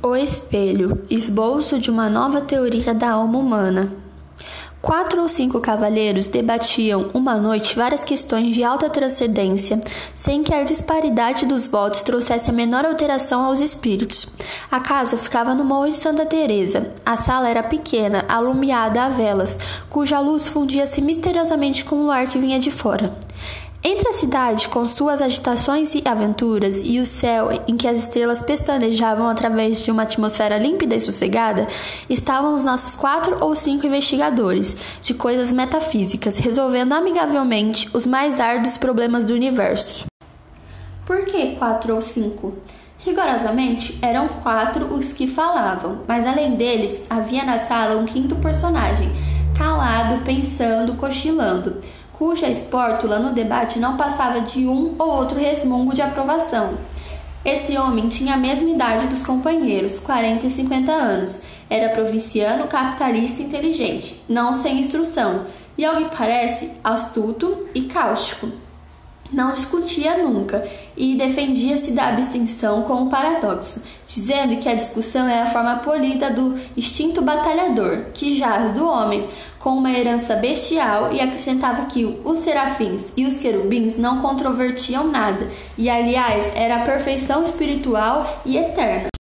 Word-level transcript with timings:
O 0.00 0.14
espelho 0.14 1.02
esboço 1.10 1.80
de 1.80 1.90
uma 1.90 2.08
nova 2.08 2.40
teoria 2.40 2.94
da 2.94 3.10
alma 3.10 3.36
humana. 3.36 3.92
Quatro 4.80 5.20
ou 5.20 5.28
cinco 5.28 5.60
cavalheiros 5.60 6.28
debatiam 6.28 7.10
uma 7.12 7.36
noite 7.36 7.74
várias 7.74 8.04
questões 8.04 8.54
de 8.54 8.62
alta 8.62 8.88
transcendência, 8.88 9.80
sem 10.14 10.44
que 10.44 10.54
a 10.54 10.62
disparidade 10.62 11.46
dos 11.46 11.66
votos 11.66 12.02
trouxesse 12.02 12.48
a 12.48 12.52
menor 12.52 12.86
alteração 12.86 13.44
aos 13.44 13.58
espíritos. 13.60 14.28
A 14.70 14.78
casa 14.78 15.16
ficava 15.16 15.52
no 15.52 15.64
Morro 15.64 15.88
de 15.88 15.96
Santa 15.96 16.24
Teresa. 16.24 16.92
A 17.04 17.16
sala 17.16 17.48
era 17.48 17.64
pequena, 17.64 18.24
alumiada 18.28 19.02
a 19.02 19.08
velas, 19.08 19.58
cuja 19.90 20.20
luz 20.20 20.46
fundia-se 20.46 21.00
misteriosamente 21.00 21.84
com 21.84 22.04
o 22.04 22.10
ar 22.12 22.28
que 22.28 22.38
vinha 22.38 22.60
de 22.60 22.70
fora. 22.70 23.12
Entre 23.82 24.08
a 24.08 24.12
cidade, 24.12 24.68
com 24.68 24.88
suas 24.88 25.22
agitações 25.22 25.94
e 25.94 26.02
aventuras, 26.04 26.82
e 26.84 26.98
o 26.98 27.06
céu 27.06 27.62
em 27.68 27.76
que 27.76 27.86
as 27.86 27.96
estrelas 27.96 28.42
pestanejavam 28.42 29.28
através 29.28 29.82
de 29.82 29.90
uma 29.92 30.02
atmosfera 30.02 30.58
límpida 30.58 30.96
e 30.96 31.00
sossegada, 31.00 31.68
estavam 32.10 32.56
os 32.56 32.64
nossos 32.64 32.96
quatro 32.96 33.38
ou 33.40 33.54
cinco 33.54 33.86
investigadores 33.86 34.76
de 35.00 35.14
coisas 35.14 35.52
metafísicas, 35.52 36.38
resolvendo 36.38 36.92
amigavelmente 36.92 37.88
os 37.94 38.04
mais 38.04 38.40
árduos 38.40 38.76
problemas 38.76 39.24
do 39.24 39.32
universo. 39.32 40.06
Por 41.06 41.24
que 41.24 41.54
quatro 41.54 41.94
ou 41.94 42.02
cinco? 42.02 42.54
Rigorosamente, 42.98 43.96
eram 44.02 44.26
quatro 44.26 44.92
os 44.92 45.12
que 45.12 45.28
falavam, 45.28 46.00
mas 46.06 46.26
além 46.26 46.56
deles, 46.56 47.04
havia 47.08 47.44
na 47.44 47.58
sala 47.58 47.96
um 47.96 48.04
quinto 48.04 48.34
personagem, 48.36 49.08
calado, 49.56 50.24
pensando, 50.24 50.94
cochilando 50.94 51.76
cuja 52.18 52.48
espórtula 52.48 53.20
no 53.20 53.32
debate 53.32 53.78
não 53.78 53.96
passava 53.96 54.40
de 54.40 54.66
um 54.66 54.96
ou 54.98 55.08
outro 55.08 55.38
resmungo 55.38 55.94
de 55.94 56.02
aprovação. 56.02 56.76
Esse 57.44 57.78
homem 57.78 58.08
tinha 58.08 58.34
a 58.34 58.38
mesma 58.38 58.68
idade 58.68 59.06
dos 59.06 59.22
companheiros, 59.22 60.00
40 60.00 60.46
e 60.46 60.50
50 60.50 60.92
anos. 60.92 61.40
Era 61.70 61.90
provinciano, 61.90 62.66
capitalista 62.66 63.40
inteligente, 63.40 64.20
não 64.28 64.54
sem 64.54 64.80
instrução, 64.80 65.46
e 65.76 65.84
ao 65.84 65.96
que 65.96 66.16
parece, 66.16 66.72
astuto 66.82 67.68
e 67.72 67.82
cáustico. 67.82 68.50
Não 69.32 69.52
discutia 69.52 70.18
nunca 70.18 70.66
e 70.96 71.14
defendia-se 71.14 71.92
da 71.92 72.08
abstenção 72.08 72.82
com 72.82 72.94
um 72.94 73.08
paradoxo, 73.08 73.82
dizendo 74.06 74.56
que 74.56 74.68
a 74.68 74.74
discussão 74.74 75.28
é 75.28 75.42
a 75.42 75.46
forma 75.46 75.76
polida 75.76 76.30
do 76.30 76.58
instinto 76.76 77.20
batalhador, 77.20 78.06
que 78.14 78.36
jaz 78.38 78.72
do 78.72 78.86
homem, 78.86 79.28
com 79.58 79.70
uma 79.70 79.92
herança 79.92 80.34
bestial, 80.36 81.12
e 81.12 81.20
acrescentava 81.20 81.86
que 81.86 82.20
os 82.24 82.38
serafins 82.38 83.12
e 83.16 83.26
os 83.26 83.38
querubins 83.38 83.98
não 83.98 84.22
controvertiam 84.22 85.08
nada, 85.08 85.48
e 85.76 85.90
aliás 85.90 86.50
era 86.54 86.76
a 86.76 86.84
perfeição 86.84 87.44
espiritual 87.44 88.42
e 88.46 88.56
eterna. 88.56 89.17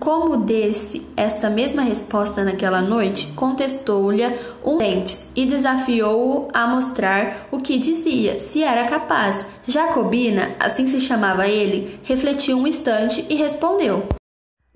Como 0.00 0.38
desse 0.38 1.06
esta 1.14 1.50
mesma 1.50 1.82
resposta 1.82 2.42
naquela 2.42 2.80
noite, 2.80 3.26
contestou-lhe 3.36 4.22
um 4.64 4.78
dentes 4.78 5.30
e 5.36 5.44
desafiou-o 5.44 6.48
a 6.54 6.66
mostrar 6.66 7.46
o 7.50 7.60
que 7.60 7.76
dizia, 7.76 8.38
se 8.38 8.62
era 8.62 8.88
capaz. 8.88 9.44
Jacobina, 9.66 10.56
assim 10.58 10.86
se 10.86 10.98
chamava 11.02 11.46
ele, 11.46 12.00
refletiu 12.02 12.56
um 12.56 12.66
instante 12.66 13.26
e 13.28 13.34
respondeu: 13.34 14.08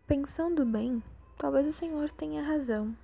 Pensando 0.06 0.62
bem, 0.66 1.03
talvez 1.38 1.66
o 1.66 1.72
senhor 1.72 2.11
tenha 2.11 2.42
razão. 2.42 2.94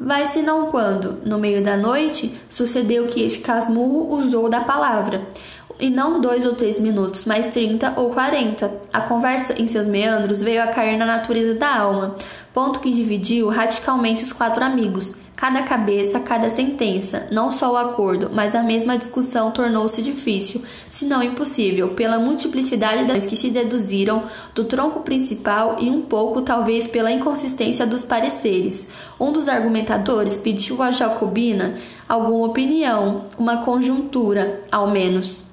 Vai-se 0.00 0.42
não 0.42 0.72
quando, 0.72 1.24
no 1.24 1.38
meio 1.38 1.62
da 1.62 1.76
noite, 1.76 2.36
sucedeu 2.48 3.06
que 3.06 3.22
este 3.22 3.38
casmurro 3.38 4.12
usou 4.12 4.48
da 4.48 4.62
palavra 4.62 5.28
e 5.78 5.90
não 5.90 6.20
dois 6.20 6.44
ou 6.44 6.54
três 6.54 6.78
minutos, 6.78 7.24
mas 7.24 7.48
trinta 7.48 7.94
ou 7.96 8.10
quarenta. 8.10 8.72
A 8.92 9.00
conversa 9.00 9.60
em 9.60 9.66
seus 9.66 9.86
meandros 9.86 10.42
veio 10.42 10.62
a 10.62 10.68
cair 10.68 10.96
na 10.96 11.06
natureza 11.06 11.54
da 11.54 11.76
alma, 11.76 12.14
ponto 12.52 12.80
que 12.80 12.90
dividiu 12.90 13.48
radicalmente 13.48 14.22
os 14.22 14.32
quatro 14.32 14.62
amigos. 14.62 15.14
Cada 15.34 15.62
cabeça, 15.62 16.20
cada 16.20 16.48
sentença, 16.48 17.26
não 17.32 17.50
só 17.50 17.72
o 17.72 17.76
acordo, 17.76 18.30
mas 18.32 18.54
a 18.54 18.62
mesma 18.62 18.96
discussão 18.96 19.50
tornou-se 19.50 20.00
difícil, 20.00 20.62
se 20.88 21.06
não 21.06 21.20
impossível, 21.20 21.88
pela 21.94 22.20
multiplicidade 22.20 23.06
das 23.06 23.26
que 23.26 23.34
se 23.34 23.50
deduziram 23.50 24.22
do 24.54 24.62
tronco 24.62 25.00
principal 25.00 25.78
e 25.80 25.90
um 25.90 26.02
pouco, 26.02 26.42
talvez, 26.42 26.86
pela 26.86 27.10
inconsistência 27.10 27.84
dos 27.84 28.04
pareceres. 28.04 28.86
Um 29.18 29.32
dos 29.32 29.48
argumentadores 29.48 30.36
pediu 30.36 30.80
a 30.80 30.92
Jacobina 30.92 31.74
alguma 32.08 32.46
opinião, 32.46 33.24
uma 33.36 33.64
conjuntura, 33.64 34.62
ao 34.70 34.92
menos. 34.92 35.51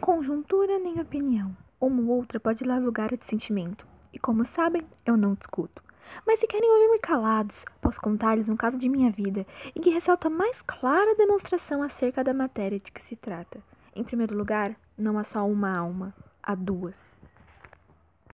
Nem 0.00 0.06
conjuntura, 0.06 0.78
nem 0.78 0.98
opinião. 0.98 1.54
Uma 1.78 2.00
ou 2.00 2.16
outra 2.16 2.40
pode 2.40 2.64
dar 2.64 2.80
lugar 2.80 3.12
a 3.12 3.16
dissentimento. 3.16 3.86
E 4.14 4.18
como 4.18 4.46
sabem, 4.46 4.82
eu 5.04 5.14
não 5.14 5.34
discuto. 5.34 5.82
Mas 6.26 6.40
se 6.40 6.46
querem 6.46 6.70
ouvir-me 6.72 6.98
calados, 7.00 7.66
posso 7.82 8.00
contar-lhes 8.00 8.48
um 8.48 8.56
caso 8.56 8.78
de 8.78 8.88
minha 8.88 9.10
vida 9.10 9.46
em 9.76 9.80
que 9.82 9.90
ressalta 9.90 10.28
a 10.28 10.30
mais 10.30 10.62
clara 10.62 11.14
demonstração 11.16 11.82
acerca 11.82 12.24
da 12.24 12.32
matéria 12.32 12.80
de 12.80 12.90
que 12.90 13.04
se 13.04 13.14
trata. 13.14 13.62
Em 13.94 14.02
primeiro 14.02 14.34
lugar, 14.34 14.74
não 14.96 15.18
há 15.18 15.24
só 15.24 15.46
uma 15.46 15.76
alma, 15.76 16.14
há 16.42 16.54
duas. 16.54 17.20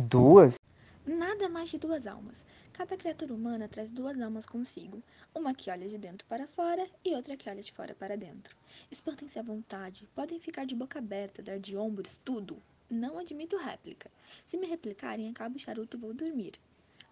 Duas? 0.04 0.56
Nada 1.08 1.48
mais 1.48 1.70
de 1.70 1.78
duas 1.78 2.06
almas. 2.06 2.46
Cada 2.74 2.98
criatura 2.98 3.36
humana 3.36 3.68
traz 3.68 3.92
duas 3.92 4.20
almas 4.20 4.48
consigo, 4.48 5.02
uma 5.34 5.54
que 5.54 5.70
olha 5.70 5.88
de 5.88 5.96
dentro 5.96 6.28
para 6.28 6.48
fora 6.48 6.90
e 7.06 7.14
outra 7.14 7.38
que 7.38 7.48
olha 7.48 7.62
de 7.62 7.72
fora 7.72 7.94
para 7.94 8.18
dentro. 8.18 8.58
Espantem-se 8.90 9.38
à 9.38 9.44
vontade, 9.44 10.10
podem 10.16 10.40
ficar 10.40 10.66
de 10.66 10.74
boca 10.74 10.98
aberta, 10.98 11.44
dar 11.44 11.60
de 11.60 11.78
ombros, 11.78 12.20
tudo. 12.26 12.60
Não 12.90 13.20
admito 13.20 13.58
réplica. 13.58 14.10
Se 14.48 14.58
me 14.58 14.66
replicarem, 14.66 15.30
acabo 15.30 15.56
o 15.56 15.60
charuto 15.60 15.98
e 15.98 16.00
vou 16.00 16.16
dormir. 16.16 16.54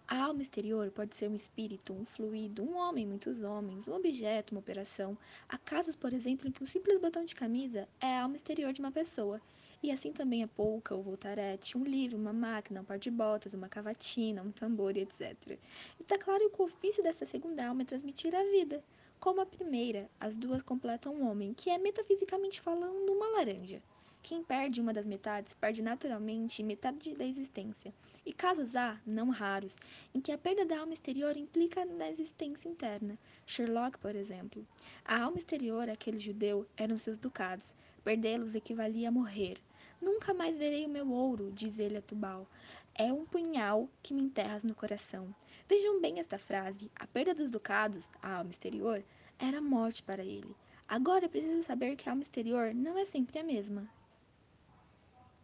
A 0.08 0.24
alma 0.24 0.42
exterior 0.42 0.90
pode 0.90 1.14
ser 1.14 1.30
um 1.30 1.34
espírito, 1.34 1.92
um 1.92 2.04
fluido, 2.04 2.64
um 2.64 2.76
homem, 2.76 3.06
muitos 3.06 3.40
homens, 3.40 3.86
um 3.86 3.94
objeto, 3.94 4.52
uma 4.52 4.60
operação. 4.60 5.16
Há 5.48 5.56
casos, 5.58 5.94
por 5.94 6.12
exemplo, 6.12 6.48
em 6.48 6.50
que 6.50 6.62
um 6.62 6.66
simples 6.66 7.00
botão 7.00 7.24
de 7.24 7.36
camisa 7.36 7.88
é 8.00 8.16
a 8.18 8.22
alma 8.24 8.34
exterior 8.34 8.72
de 8.72 8.80
uma 8.80 8.90
pessoa. 8.90 9.40
E 9.82 9.90
assim 9.90 10.12
também 10.12 10.44
a 10.44 10.48
polca 10.48 10.94
ou 10.94 11.02
voltarete, 11.02 11.76
um 11.76 11.82
livro, 11.82 12.16
uma 12.16 12.32
máquina, 12.32 12.80
um 12.80 12.84
par 12.84 13.00
de 13.00 13.10
botas, 13.10 13.52
uma 13.52 13.68
cavatina, 13.68 14.40
um 14.40 14.52
tambor, 14.52 14.96
etc. 14.96 15.58
Está 15.98 16.16
claro 16.16 16.48
que 16.50 16.62
o 16.62 16.64
ofício 16.64 17.02
dessa 17.02 17.26
segunda 17.26 17.66
alma 17.66 17.82
é 17.82 17.84
transmitir 17.84 18.32
a 18.32 18.44
vida. 18.44 18.84
Como 19.18 19.40
a 19.40 19.46
primeira, 19.46 20.08
as 20.20 20.36
duas 20.36 20.62
completam 20.62 21.14
um 21.14 21.28
homem, 21.28 21.52
que 21.52 21.68
é 21.68 21.78
metafisicamente 21.78 22.60
falando 22.60 23.10
uma 23.10 23.26
laranja. 23.30 23.82
Quem 24.22 24.44
perde 24.44 24.80
uma 24.80 24.92
das 24.92 25.04
metades 25.04 25.52
perde 25.52 25.82
naturalmente 25.82 26.62
metade 26.62 27.12
da 27.16 27.24
existência. 27.24 27.92
E 28.24 28.32
casos 28.32 28.76
há, 28.76 29.00
não 29.04 29.30
raros, 29.30 29.76
em 30.14 30.20
que 30.20 30.30
a 30.30 30.38
perda 30.38 30.64
da 30.64 30.78
alma 30.78 30.94
exterior 30.94 31.36
implica 31.36 31.84
na 31.84 32.08
existência 32.08 32.68
interna. 32.68 33.18
Sherlock, 33.44 33.98
por 33.98 34.14
exemplo. 34.14 34.64
A 35.04 35.22
alma 35.22 35.38
exterior, 35.38 35.88
aquele 35.88 36.20
judeu, 36.20 36.64
eram 36.76 36.96
seus 36.96 37.16
ducados. 37.16 37.74
Perdê-los 38.04 38.54
equivalia 38.54 39.08
a 39.08 39.12
morrer. 39.12 39.56
Nunca 40.02 40.34
mais 40.34 40.58
verei 40.58 40.84
o 40.84 40.88
meu 40.88 41.08
ouro, 41.12 41.52
diz 41.52 41.78
ele 41.78 41.96
a 41.96 42.02
Tubal. 42.02 42.44
É 42.92 43.12
um 43.12 43.24
punhal 43.24 43.88
que 44.02 44.12
me 44.12 44.22
enterras 44.22 44.64
no 44.64 44.74
coração. 44.74 45.32
Vejam 45.68 46.00
bem 46.00 46.18
esta 46.18 46.40
frase. 46.40 46.90
A 46.98 47.06
perda 47.06 47.32
dos 47.32 47.52
ducados, 47.52 48.10
a 48.20 48.38
alma 48.38 48.50
exterior, 48.50 49.04
era 49.38 49.62
morte 49.62 50.02
para 50.02 50.24
ele. 50.24 50.56
Agora 50.88 51.26
é 51.26 51.28
preciso 51.28 51.62
saber 51.62 51.94
que 51.94 52.08
a 52.08 52.12
alma 52.12 52.22
exterior 52.22 52.74
não 52.74 52.98
é 52.98 53.04
sempre 53.04 53.38
a 53.38 53.44
mesma. 53.44 53.88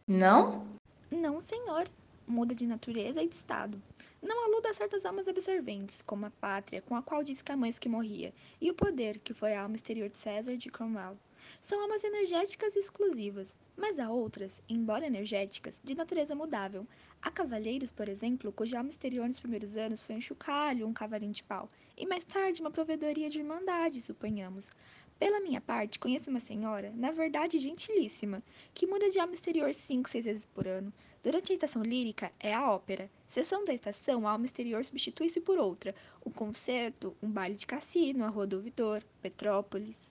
Não? 0.09 0.67
Não, 1.09 1.41
senhor. 1.41 1.89
Muda 2.27 2.53
de 2.53 2.67
natureza 2.67 3.23
e 3.23 3.29
de 3.29 3.35
estado. 3.37 3.81
Não 4.21 4.45
aluda 4.45 4.71
a 4.71 4.75
certas 4.75 5.07
almas 5.07 5.29
absorventes, 5.29 6.03
como 6.03 6.27
a 6.27 6.31
pátria, 6.31 6.83
com 6.83 6.97
a 6.97 7.03
qual 7.03 7.23
diz 7.23 7.41
Camões 7.43 7.79
que 7.79 7.89
morria, 7.89 8.35
e 8.61 8.71
o 8.71 8.75
poder, 8.75 9.19
que 9.21 9.33
foi 9.33 9.55
a 9.55 9.63
alma 9.63 9.77
exterior 9.77 10.09
de 10.09 10.17
César 10.17 10.57
de 10.57 10.69
Cromwell. 10.69 11.17
São 11.61 11.81
almas 11.81 12.05
energéticas 12.05 12.77
exclusivas, 12.77 13.57
mas 13.77 13.99
há 13.99 14.11
outras, 14.11 14.61
embora 14.69 15.07
energéticas, 15.07 15.81
de 15.83 15.95
natureza 15.95 16.35
mudável. 16.35 16.87
Há 17.21 17.31
cavalheiros, 17.31 17.93
por 17.93 18.09
exemplo, 18.09 18.53
cuja 18.53 18.79
alma 18.79 18.91
exterior 18.91 19.27
nos 19.27 19.41
primeiros 19.41 19.77
anos 19.77 20.03
foi 20.03 20.17
um 20.17 20.21
chocalho 20.21 20.87
um 20.87 20.93
cavalinho 20.93 21.33
de 21.33 21.45
pau, 21.45 21.71
e 21.97 22.07
mais 22.07 22.25
tarde 22.25 22.61
uma 22.61 22.71
provedoria 22.71 23.29
de 23.29 23.39
irmandade, 23.39 24.03
suponhamos. 24.03 24.71
Pela 25.19 25.41
minha 25.41 25.61
parte, 25.61 25.99
conheço 25.99 26.31
uma 26.31 26.39
senhora, 26.39 26.93
na 26.95 27.11
verdade 27.11 27.59
gentilíssima, 27.59 28.43
que 28.73 28.87
muda 28.87 29.11
de 29.11 29.19
alma 29.19 29.35
exterior 29.35 29.75
cinco, 29.75 30.09
seis 30.09 30.25
vezes 30.25 30.47
por 30.47 30.69
ano. 30.69 30.93
Durante 31.21 31.51
a 31.51 31.55
estação 31.55 31.83
lírica 31.83 32.33
é 32.39 32.55
a 32.55 32.71
ópera. 32.71 33.11
Sessão 33.27 33.65
da 33.65 33.75
estação, 33.75 34.27
a 34.27 34.31
alma 34.31 34.47
exterior 34.47 34.85
substitui-se 34.85 35.41
por 35.41 35.59
outra. 35.59 35.93
Um 36.25 36.31
concerto, 36.31 37.17
um 37.21 37.29
baile 37.29 37.57
de 37.57 37.67
cassino, 37.67 38.25
a 38.25 38.29
Rua 38.29 38.47
do 38.47 38.57
Ouvidor, 38.57 39.03
Petrópolis. 39.21 40.08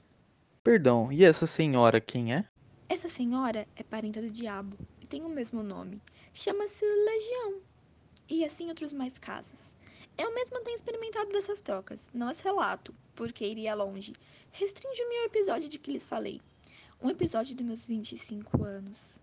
Perdão, 0.67 1.09
e 1.13 1.23
essa 1.23 1.47
senhora 1.47 2.01
quem 2.01 2.33
é? 2.33 2.43
Essa 2.89 3.07
senhora 3.07 3.65
é 3.73 3.83
parenta 3.83 4.21
do 4.21 4.29
diabo 4.29 4.75
e 5.01 5.07
tem 5.07 5.23
o 5.23 5.29
mesmo 5.29 5.63
nome. 5.63 6.01
Chama-se 6.33 6.83
Legião. 6.83 7.61
E 8.29 8.43
assim 8.43 8.67
outros 8.67 8.91
mais 8.91 9.17
casos. 9.17 9.73
Eu 10.17 10.35
mesma 10.35 10.59
tenho 10.59 10.75
experimentado 10.75 11.29
dessas 11.29 11.61
trocas, 11.61 12.09
não 12.13 12.27
as 12.27 12.41
relato, 12.41 12.93
porque 13.15 13.45
iria 13.45 13.73
longe. 13.75 14.11
Restringe-me 14.51 15.19
ao 15.19 15.25
episódio 15.27 15.69
de 15.69 15.79
que 15.79 15.89
lhes 15.89 16.05
falei. 16.05 16.41
Um 17.01 17.09
episódio 17.09 17.55
dos 17.55 17.65
meus 17.65 17.87
25 17.87 18.61
anos. 18.61 19.21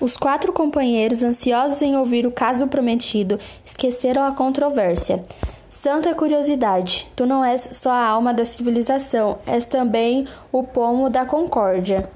Os 0.00 0.16
quatro 0.16 0.52
companheiros, 0.52 1.24
ansiosos 1.24 1.82
em 1.82 1.96
ouvir 1.96 2.24
o 2.24 2.30
caso 2.30 2.60
do 2.60 2.68
prometido, 2.68 3.36
esqueceram 3.66 4.22
a 4.22 4.32
controvérsia. 4.32 5.26
Santa 5.70 6.12
curiosidade, 6.16 7.06
tu 7.14 7.24
não 7.24 7.44
és 7.44 7.68
só 7.70 7.92
a 7.92 8.04
alma 8.04 8.34
da 8.34 8.44
civilização, 8.44 9.38
és 9.46 9.64
também 9.64 10.26
o 10.50 10.64
pomo 10.64 11.08
da 11.08 11.24
concórdia. 11.24 12.10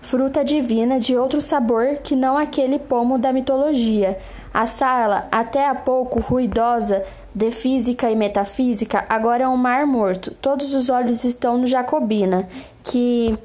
Fruta 0.00 0.44
divina 0.44 1.00
de 1.00 1.16
outro 1.16 1.40
sabor 1.42 1.96
que 2.04 2.14
não 2.14 2.38
aquele 2.38 2.78
pomo 2.78 3.18
da 3.18 3.32
mitologia. 3.32 4.16
A 4.52 4.66
sala, 4.66 5.26
até 5.32 5.68
há 5.68 5.74
pouco 5.74 6.20
ruidosa, 6.20 7.02
de 7.34 7.50
física 7.50 8.08
e 8.08 8.14
metafísica, 8.14 9.04
agora 9.08 9.42
é 9.42 9.48
um 9.48 9.56
mar 9.56 9.84
morto. 9.88 10.30
Todos 10.40 10.72
os 10.72 10.88
olhos 10.88 11.24
estão 11.24 11.58
no 11.58 11.66
Jacobina, 11.66 12.46
que 12.84 13.36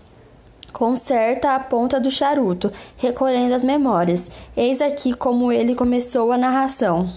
conserta 0.72 1.56
a 1.56 1.60
ponta 1.60 2.00
do 2.00 2.12
charuto, 2.12 2.72
recolhendo 2.98 3.56
as 3.56 3.64
memórias. 3.64 4.30
Eis 4.56 4.80
aqui 4.80 5.12
como 5.12 5.52
ele 5.52 5.74
começou 5.74 6.32
a 6.32 6.38
narração. 6.38 7.10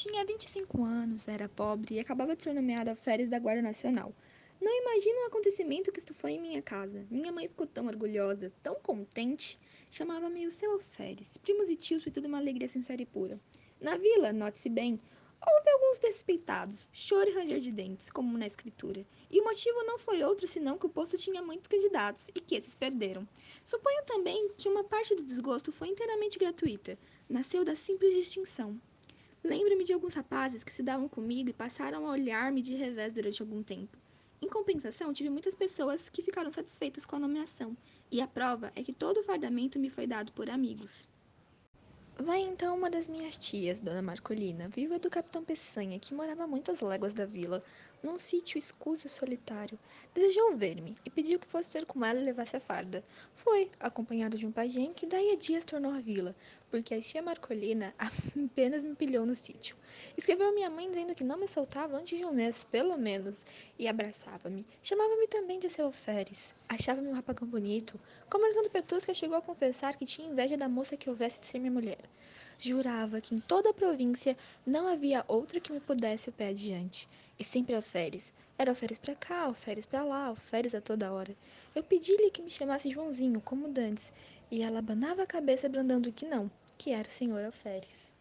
Tinha 0.00 0.24
25 0.24 0.84
anos, 0.84 1.26
era 1.26 1.48
pobre 1.48 1.96
e 1.96 1.98
acabava 1.98 2.36
de 2.36 2.44
ser 2.44 2.54
nomeado 2.54 2.88
a 2.88 2.94
férias 2.94 3.28
da 3.28 3.40
Guarda 3.40 3.62
Nacional. 3.62 4.14
Não 4.60 4.72
imagino 4.72 5.22
o 5.22 5.26
acontecimento 5.26 5.90
que 5.90 5.98
estufou 5.98 6.30
em 6.30 6.40
minha 6.40 6.62
casa. 6.62 7.04
Minha 7.10 7.32
mãe 7.32 7.48
ficou 7.48 7.66
tão 7.66 7.88
orgulhosa, 7.88 8.52
tão 8.62 8.76
contente. 8.76 9.58
Chamava-me 9.90 10.46
o 10.46 10.52
seu 10.52 10.70
alferes. 10.70 11.36
Primos 11.38 11.68
e 11.68 11.74
tios 11.74 12.04
foi 12.04 12.12
tudo 12.12 12.28
uma 12.28 12.38
alegria 12.38 12.68
sincera 12.68 13.02
e 13.02 13.06
pura. 13.06 13.40
Na 13.80 13.96
vila, 13.96 14.32
note-se 14.32 14.68
bem, 14.68 15.00
houve 15.44 15.70
alguns 15.70 15.98
despeitados, 15.98 16.88
choro 16.92 17.28
e 17.30 17.34
ranger 17.34 17.58
de 17.58 17.72
dentes, 17.72 18.08
como 18.08 18.38
na 18.38 18.46
escritura. 18.46 19.04
E 19.28 19.40
o 19.40 19.44
motivo 19.44 19.82
não 19.82 19.98
foi 19.98 20.22
outro 20.22 20.46
senão 20.46 20.78
que 20.78 20.86
o 20.86 20.90
posto 20.90 21.18
tinha 21.18 21.42
muitos 21.42 21.66
candidatos 21.66 22.28
e 22.28 22.40
que 22.40 22.54
esses 22.54 22.76
perderam. 22.76 23.26
Suponho 23.64 24.04
também 24.04 24.52
que 24.56 24.68
uma 24.68 24.84
parte 24.84 25.16
do 25.16 25.24
desgosto 25.24 25.72
foi 25.72 25.88
inteiramente 25.88 26.38
gratuita. 26.38 26.96
Nasceu 27.28 27.64
da 27.64 27.74
simples 27.74 28.14
distinção. 28.14 28.80
Lembro-me 29.42 29.84
de 29.84 29.92
alguns 29.92 30.14
rapazes 30.14 30.64
que 30.64 30.72
se 30.72 30.82
davam 30.82 31.08
comigo 31.08 31.48
e 31.48 31.52
passaram 31.52 32.06
a 32.06 32.10
olhar-me 32.10 32.60
de 32.60 32.74
revés 32.74 33.12
durante 33.12 33.40
algum 33.40 33.62
tempo. 33.62 33.96
Em 34.40 34.48
compensação, 34.48 35.12
tive 35.12 35.30
muitas 35.30 35.54
pessoas 35.54 36.08
que 36.08 36.22
ficaram 36.22 36.50
satisfeitas 36.50 37.04
com 37.06 37.16
a 37.16 37.20
nomeação, 37.20 37.76
e 38.10 38.20
a 38.20 38.26
prova 38.26 38.72
é 38.74 38.82
que 38.82 38.92
todo 38.92 39.18
o 39.18 39.22
fardamento 39.22 39.78
me 39.78 39.90
foi 39.90 40.06
dado 40.06 40.32
por 40.32 40.48
amigos. 40.48 41.08
Vai 42.20 42.40
então 42.40 42.76
uma 42.76 42.90
das 42.90 43.06
minhas 43.06 43.38
tias, 43.38 43.78
Dona 43.78 44.02
Marcolina, 44.02 44.68
viva 44.68 44.98
do 44.98 45.08
capitão 45.08 45.44
Peçanha, 45.44 46.00
que 46.00 46.12
morava 46.12 46.48
muitas 46.48 46.80
léguas 46.80 47.14
da 47.14 47.24
vila, 47.24 47.62
num 48.02 48.18
sítio 48.18 48.58
escuso 48.58 49.06
e 49.06 49.10
solitário. 49.10 49.78
Desejou 50.12 50.56
ver-me 50.56 50.96
e 51.04 51.10
pediu 51.10 51.38
que 51.38 51.46
fosse 51.46 51.70
ter 51.70 51.86
com 51.86 52.04
ela 52.04 52.20
e 52.20 52.24
levasse 52.24 52.56
a 52.56 52.60
farda. 52.60 53.04
Foi, 53.32 53.70
acompanhado 53.78 54.36
de 54.36 54.46
um 54.46 54.50
pajem 54.50 54.92
que 54.92 55.06
daí 55.06 55.30
a 55.30 55.36
dias 55.36 55.64
tornou 55.64 55.92
a 55.92 56.00
vila, 56.00 56.34
porque 56.70 56.94
a 56.94 57.00
tia 57.00 57.22
Marcolina 57.22 57.94
apenas 57.98 58.84
me 58.84 58.94
pilhou 58.94 59.24
no 59.24 59.34
sítio. 59.34 59.76
Escreveu 60.16 60.54
minha 60.54 60.70
mãe 60.70 60.90
dizendo 60.90 61.14
que 61.14 61.24
não 61.24 61.38
me 61.38 61.48
soltava 61.48 61.96
antes 61.96 62.18
de 62.18 62.24
um 62.24 62.32
mês, 62.32 62.64
pelo 62.64 62.96
menos, 62.96 63.44
e 63.78 63.88
abraçava-me. 63.88 64.66
Chamava-me 64.82 65.26
também 65.26 65.58
de 65.58 65.68
seu 65.68 65.86
alferes. 65.86 66.54
Achava-me 66.68 67.08
um 67.08 67.14
rapagão 67.14 67.48
bonito. 67.48 67.98
Comentando 68.30 68.70
Petusca 68.70 69.14
chegou 69.14 69.36
a 69.36 69.42
confessar 69.42 69.96
que 69.96 70.04
tinha 70.04 70.28
inveja 70.28 70.56
da 70.56 70.68
moça 70.68 70.96
que 70.96 71.08
houvesse 71.08 71.40
de 71.40 71.46
ser 71.46 71.58
minha 71.58 71.72
mulher. 71.72 71.98
Jurava 72.58 73.20
que 73.20 73.34
em 73.34 73.40
toda 73.40 73.70
a 73.70 73.74
província 73.74 74.36
não 74.66 74.88
havia 74.88 75.24
outra 75.28 75.60
que 75.60 75.72
me 75.72 75.80
pudesse 75.80 76.28
o 76.28 76.32
pé 76.32 76.48
adiante. 76.48 77.08
E 77.38 77.44
sempre 77.44 77.74
alferes. 77.74 78.32
Era 78.58 78.72
alferes 78.72 78.98
para 78.98 79.14
cá, 79.14 79.42
alferes 79.42 79.86
para 79.86 80.02
lá, 80.02 80.24
alferes 80.24 80.74
a 80.74 80.80
toda 80.80 81.12
hora. 81.12 81.36
Eu 81.72 81.84
pedi-lhe 81.84 82.28
que 82.32 82.42
me 82.42 82.50
chamasse 82.50 82.90
Joãozinho, 82.90 83.40
como 83.40 83.68
dantes, 83.68 84.12
e 84.50 84.62
ela 84.62 84.78
abanava 84.78 85.22
a 85.22 85.26
cabeça 85.26 85.68
brandando 85.68 86.12
que 86.12 86.26
não, 86.26 86.50
que 86.76 86.90
era 86.90 87.06
o 87.06 87.10
senhor 87.10 87.44
alferes. 87.44 88.12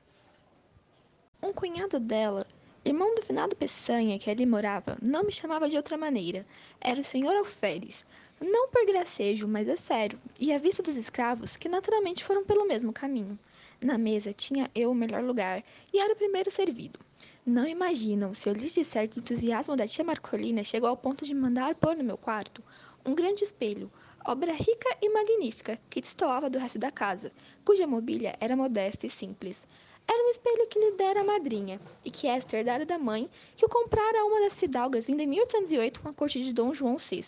Um 1.41 1.53
cunhado 1.53 1.99
dela, 1.99 2.45
irmão 2.83 3.13
do 3.13 3.21
finado 3.21 3.55
Peçanha, 3.55 4.17
que 4.17 4.29
ali 4.29 4.45
morava, 4.45 4.97
não 5.01 5.23
me 5.23 5.31
chamava 5.31 5.69
de 5.69 5.77
outra 5.77 5.97
maneira. 5.97 6.45
Era 6.81 6.99
o 6.99 7.03
senhor 7.03 7.35
alferes. 7.35 8.05
Não 8.39 8.69
por 8.69 8.85
gracejo, 8.85 9.47
mas 9.47 9.67
é 9.67 9.75
sério, 9.75 10.19
e 10.39 10.53
à 10.53 10.57
vista 10.57 10.83
dos 10.83 10.95
escravos, 10.95 11.55
que 11.55 11.69
naturalmente 11.69 12.23
foram 12.23 12.43
pelo 12.43 12.67
mesmo 12.67 12.93
caminho. 12.93 13.37
Na 13.81 13.97
mesa 13.97 14.33
tinha 14.33 14.69
eu 14.75 14.91
o 14.91 14.95
melhor 14.95 15.23
lugar, 15.23 15.63
e 15.93 15.99
era 15.99 16.13
o 16.13 16.17
primeiro 16.17 16.51
servido. 16.51 16.99
Não 17.45 17.65
imaginam 17.65 18.33
se 18.33 18.49
eu 18.49 18.53
lhes 18.53 18.73
disser 18.73 19.07
que 19.07 19.19
o 19.19 19.21
entusiasmo 19.21 19.75
da 19.75 19.87
tia 19.87 20.03
Marcolina 20.03 20.63
chegou 20.63 20.89
ao 20.89 20.97
ponto 20.97 21.25
de 21.25 21.33
mandar 21.33 21.75
pôr 21.75 21.95
no 21.95 22.03
meu 22.03 22.17
quarto 22.17 22.63
um 23.05 23.15
grande 23.15 23.43
espelho, 23.43 23.89
obra 24.27 24.51
rica 24.51 24.89
e 25.01 25.09
magnífica, 25.09 25.79
que 25.89 26.01
destoava 26.01 26.49
do 26.49 26.59
resto 26.59 26.77
da 26.77 26.91
casa, 26.91 27.31
cuja 27.63 27.87
mobília 27.87 28.35
era 28.41 28.57
modesta 28.57 29.07
e 29.07 29.09
simples. 29.09 29.65
Era 30.05 30.21
um 30.21 30.29
espelho 30.29 30.67
que 30.67 30.77
lhe 30.77 30.91
dera 30.91 31.21
a 31.21 31.23
madrinha, 31.23 31.79
e 32.03 32.11
que 32.11 32.27
Esther 32.27 32.65
dera 32.65 32.85
da 32.85 32.97
mãe, 32.99 33.29
que 33.55 33.65
o 33.65 33.69
comprara 33.69 34.19
a 34.19 34.25
uma 34.25 34.41
das 34.41 34.57
fidalgas 34.57 35.07
vinda 35.07 35.23
em 35.23 35.27
1808 35.27 36.01
com 36.01 36.09
a 36.09 36.13
corte 36.13 36.43
de 36.43 36.51
Dom 36.51 36.73
João 36.73 36.97
VI. 36.97 37.23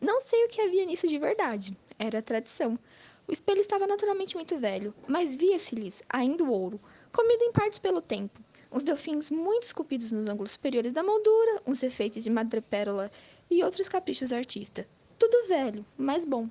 Não 0.00 0.20
sei 0.20 0.44
o 0.44 0.48
que 0.48 0.60
havia 0.60 0.86
nisso 0.86 1.08
de 1.08 1.18
verdade, 1.18 1.76
era 1.98 2.22
tradição. 2.22 2.78
O 3.26 3.32
espelho 3.32 3.60
estava 3.60 3.88
naturalmente 3.88 4.36
muito 4.36 4.56
velho, 4.56 4.94
mas 5.08 5.34
via-se-lhes 5.34 6.04
ainda 6.08 6.44
o 6.44 6.52
ouro, 6.52 6.80
comido 7.12 7.42
em 7.42 7.52
partes 7.52 7.80
pelo 7.80 8.00
tempo, 8.00 8.40
uns 8.70 8.84
delfins 8.84 9.28
muito 9.28 9.64
esculpidos 9.64 10.12
nos 10.12 10.28
ângulos 10.28 10.52
superiores 10.52 10.92
da 10.92 11.02
moldura, 11.02 11.62
uns 11.66 11.82
efeitos 11.82 12.22
de 12.22 12.30
madrepérola 12.30 13.10
e 13.50 13.64
outros 13.64 13.88
caprichos 13.88 14.28
do 14.28 14.36
artista. 14.36 14.86
Tudo 15.30 15.48
velho, 15.48 15.84
mas 15.96 16.24
bom. 16.24 16.48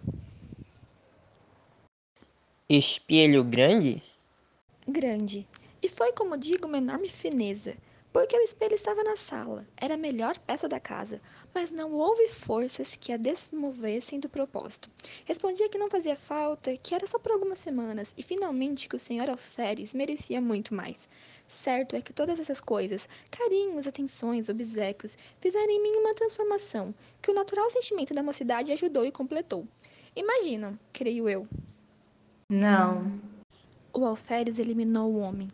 Espelho 2.70 3.44
grande? 3.44 4.04
Grande. 4.88 5.48
E 5.82 5.90
foi, 5.90 6.12
como 6.12 6.38
digo, 6.38 6.68
uma 6.68 6.78
enorme 6.78 7.10
fineza, 7.10 7.76
porque 8.18 8.36
o 8.36 8.42
espelho 8.42 8.74
estava 8.74 9.04
na 9.04 9.16
sala, 9.16 9.64
era 9.80 9.94
a 9.94 9.98
melhor 9.98 10.40
peça 10.40 10.68
da 10.68 10.80
casa, 10.80 11.22
mas 11.54 11.70
não 11.70 11.94
houve 11.94 12.28
forças 12.28 12.96
que 12.96 13.14
a 13.14 13.18
desmovessem 13.18 14.20
do 14.20 14.28
propósito. 14.28 14.90
Respondia 15.24 15.70
que 15.70 15.78
não 15.78 15.88
fazia 15.88 16.16
falta, 16.16 16.76
que 16.78 16.96
era 16.96 17.06
só 17.06 17.20
por 17.20 17.32
algumas 17.32 17.60
semanas, 17.60 18.16
e 18.18 18.24
finalmente 18.24 18.90
que 18.90 18.96
o 18.96 19.00
senhor 19.00 19.30
Alferes 19.30 19.94
merecia 19.94 20.42
muito 20.42 20.74
mais. 20.74 21.08
Certo 21.48 21.96
é 21.96 22.02
que 22.02 22.12
todas 22.12 22.40
essas 22.40 22.60
coisas, 22.60 23.08
carinhos, 23.30 23.86
atenções, 23.86 24.50
obsequios, 24.50 25.16
fizeram 25.40 25.70
em 25.70 25.84
mim 25.84 26.00
uma 26.00 26.16
transformação, 26.16 26.96
que 27.22 27.30
o 27.30 27.36
natural 27.36 27.70
sentimento 27.70 28.16
da 28.16 28.24
mocidade 28.24 28.72
ajudou 28.72 29.06
e 29.06 29.12
completou. 29.12 29.68
Imaginam, 30.16 30.80
creio 30.92 31.30
eu. 31.30 31.48
Não. 32.50 33.22
O 33.94 34.04
alferes 34.04 34.58
eliminou 34.58 35.14
o 35.14 35.20
homem. 35.20 35.48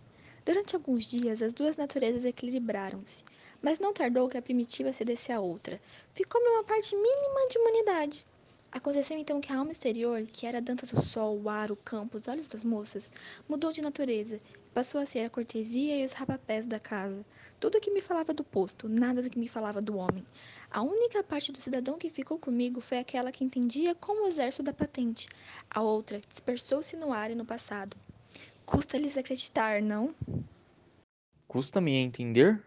Durante 0.45 0.75
alguns 0.75 1.09
dias, 1.09 1.41
as 1.41 1.53
duas 1.53 1.77
naturezas 1.77 2.25
equilibraram-se, 2.25 3.23
mas 3.61 3.79
não 3.79 3.93
tardou 3.93 4.27
que 4.27 4.37
a 4.37 4.41
primitiva 4.41 4.91
cedesse 4.91 5.31
à 5.31 5.39
outra. 5.39 5.81
Ficou-me 6.13 6.47
uma 6.49 6.63
parte 6.63 6.95
mínima 6.95 7.45
de 7.49 7.57
humanidade. 7.57 8.25
Aconteceu 8.71 9.17
então 9.17 9.39
que 9.39 9.53
a 9.53 9.57
alma 9.57 9.71
exterior, 9.71 10.25
que 10.25 10.45
era 10.45 10.57
a 10.57 10.61
dança 10.61 10.95
do 10.95 11.05
sol, 11.05 11.39
o 11.41 11.49
ar, 11.49 11.71
o 11.71 11.75
campo, 11.75 12.17
os 12.17 12.27
olhos 12.27 12.47
das 12.47 12.63
moças, 12.63 13.11
mudou 13.47 13.71
de 13.71 13.81
natureza 13.81 14.39
passou 14.73 14.99
a 14.99 15.05
ser 15.05 15.19
a 15.19 15.29
cortesia 15.29 16.01
e 16.01 16.05
os 16.05 16.13
rapapés 16.13 16.65
da 16.65 16.79
casa. 16.79 17.23
Tudo 17.59 17.77
o 17.77 17.81
que 17.81 17.91
me 17.91 18.01
falava 18.01 18.33
do 18.33 18.43
posto, 18.43 18.89
nada 18.89 19.21
do 19.21 19.29
que 19.29 19.37
me 19.37 19.47
falava 19.47 19.81
do 19.81 19.95
homem. 19.95 20.25
A 20.71 20.81
única 20.81 21.23
parte 21.23 21.51
do 21.51 21.59
cidadão 21.59 21.97
que 21.97 22.09
ficou 22.09 22.39
comigo 22.39 22.81
foi 22.81 22.97
aquela 22.97 23.31
que 23.31 23.43
entendia 23.43 23.93
como 23.93 24.23
o 24.23 24.27
exército 24.27 24.63
da 24.63 24.73
patente. 24.73 25.29
A 25.69 25.81
outra 25.81 26.19
dispersou-se 26.19 26.97
no 26.97 27.13
ar 27.13 27.29
e 27.29 27.35
no 27.35 27.45
passado. 27.45 27.95
Custa-lhes 28.65 29.17
acreditar, 29.17 29.81
não? 29.81 30.13
Custa-me 31.47 31.95
entender? 31.95 32.61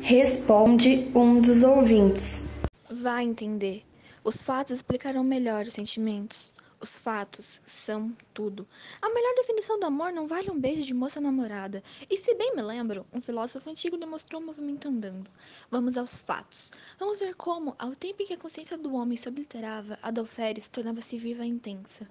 Responde 0.00 1.10
um 1.14 1.40
dos 1.40 1.62
ouvintes. 1.62 2.42
Vá 2.90 3.22
entender. 3.22 3.84
Os 4.22 4.40
fatos 4.40 4.76
explicarão 4.76 5.24
melhor 5.24 5.66
os 5.66 5.72
sentimentos. 5.72 6.52
Os 6.80 6.94
fatos 6.96 7.60
são 7.64 8.14
tudo. 8.34 8.68
A 9.00 9.08
melhor 9.08 9.34
definição 9.34 9.80
do 9.80 9.86
amor 9.86 10.12
não 10.12 10.26
vale 10.26 10.50
um 10.50 10.60
beijo 10.60 10.82
de 10.82 10.92
moça 10.92 11.20
namorada. 11.20 11.82
E 12.10 12.16
se 12.18 12.34
bem 12.34 12.54
me 12.54 12.62
lembro, 12.62 13.06
um 13.12 13.20
filósofo 13.20 13.70
antigo 13.70 13.96
demonstrou 13.96 14.40
o 14.40 14.44
movimento 14.44 14.88
andando. 14.88 15.28
Vamos 15.70 15.96
aos 15.96 16.18
fatos. 16.18 16.70
Vamos 16.98 17.18
ver 17.18 17.34
como, 17.34 17.74
ao 17.78 17.96
tempo 17.96 18.22
em 18.22 18.26
que 18.26 18.34
a 18.34 18.38
consciência 18.38 18.76
do 18.76 18.94
homem 18.94 19.16
se 19.16 19.28
obliterava, 19.28 19.98
a 20.02 20.10
do 20.10 20.20
Alferes 20.20 20.68
tornava-se 20.68 21.16
viva 21.16 21.46
e 21.46 21.48
intensa. 21.48 22.08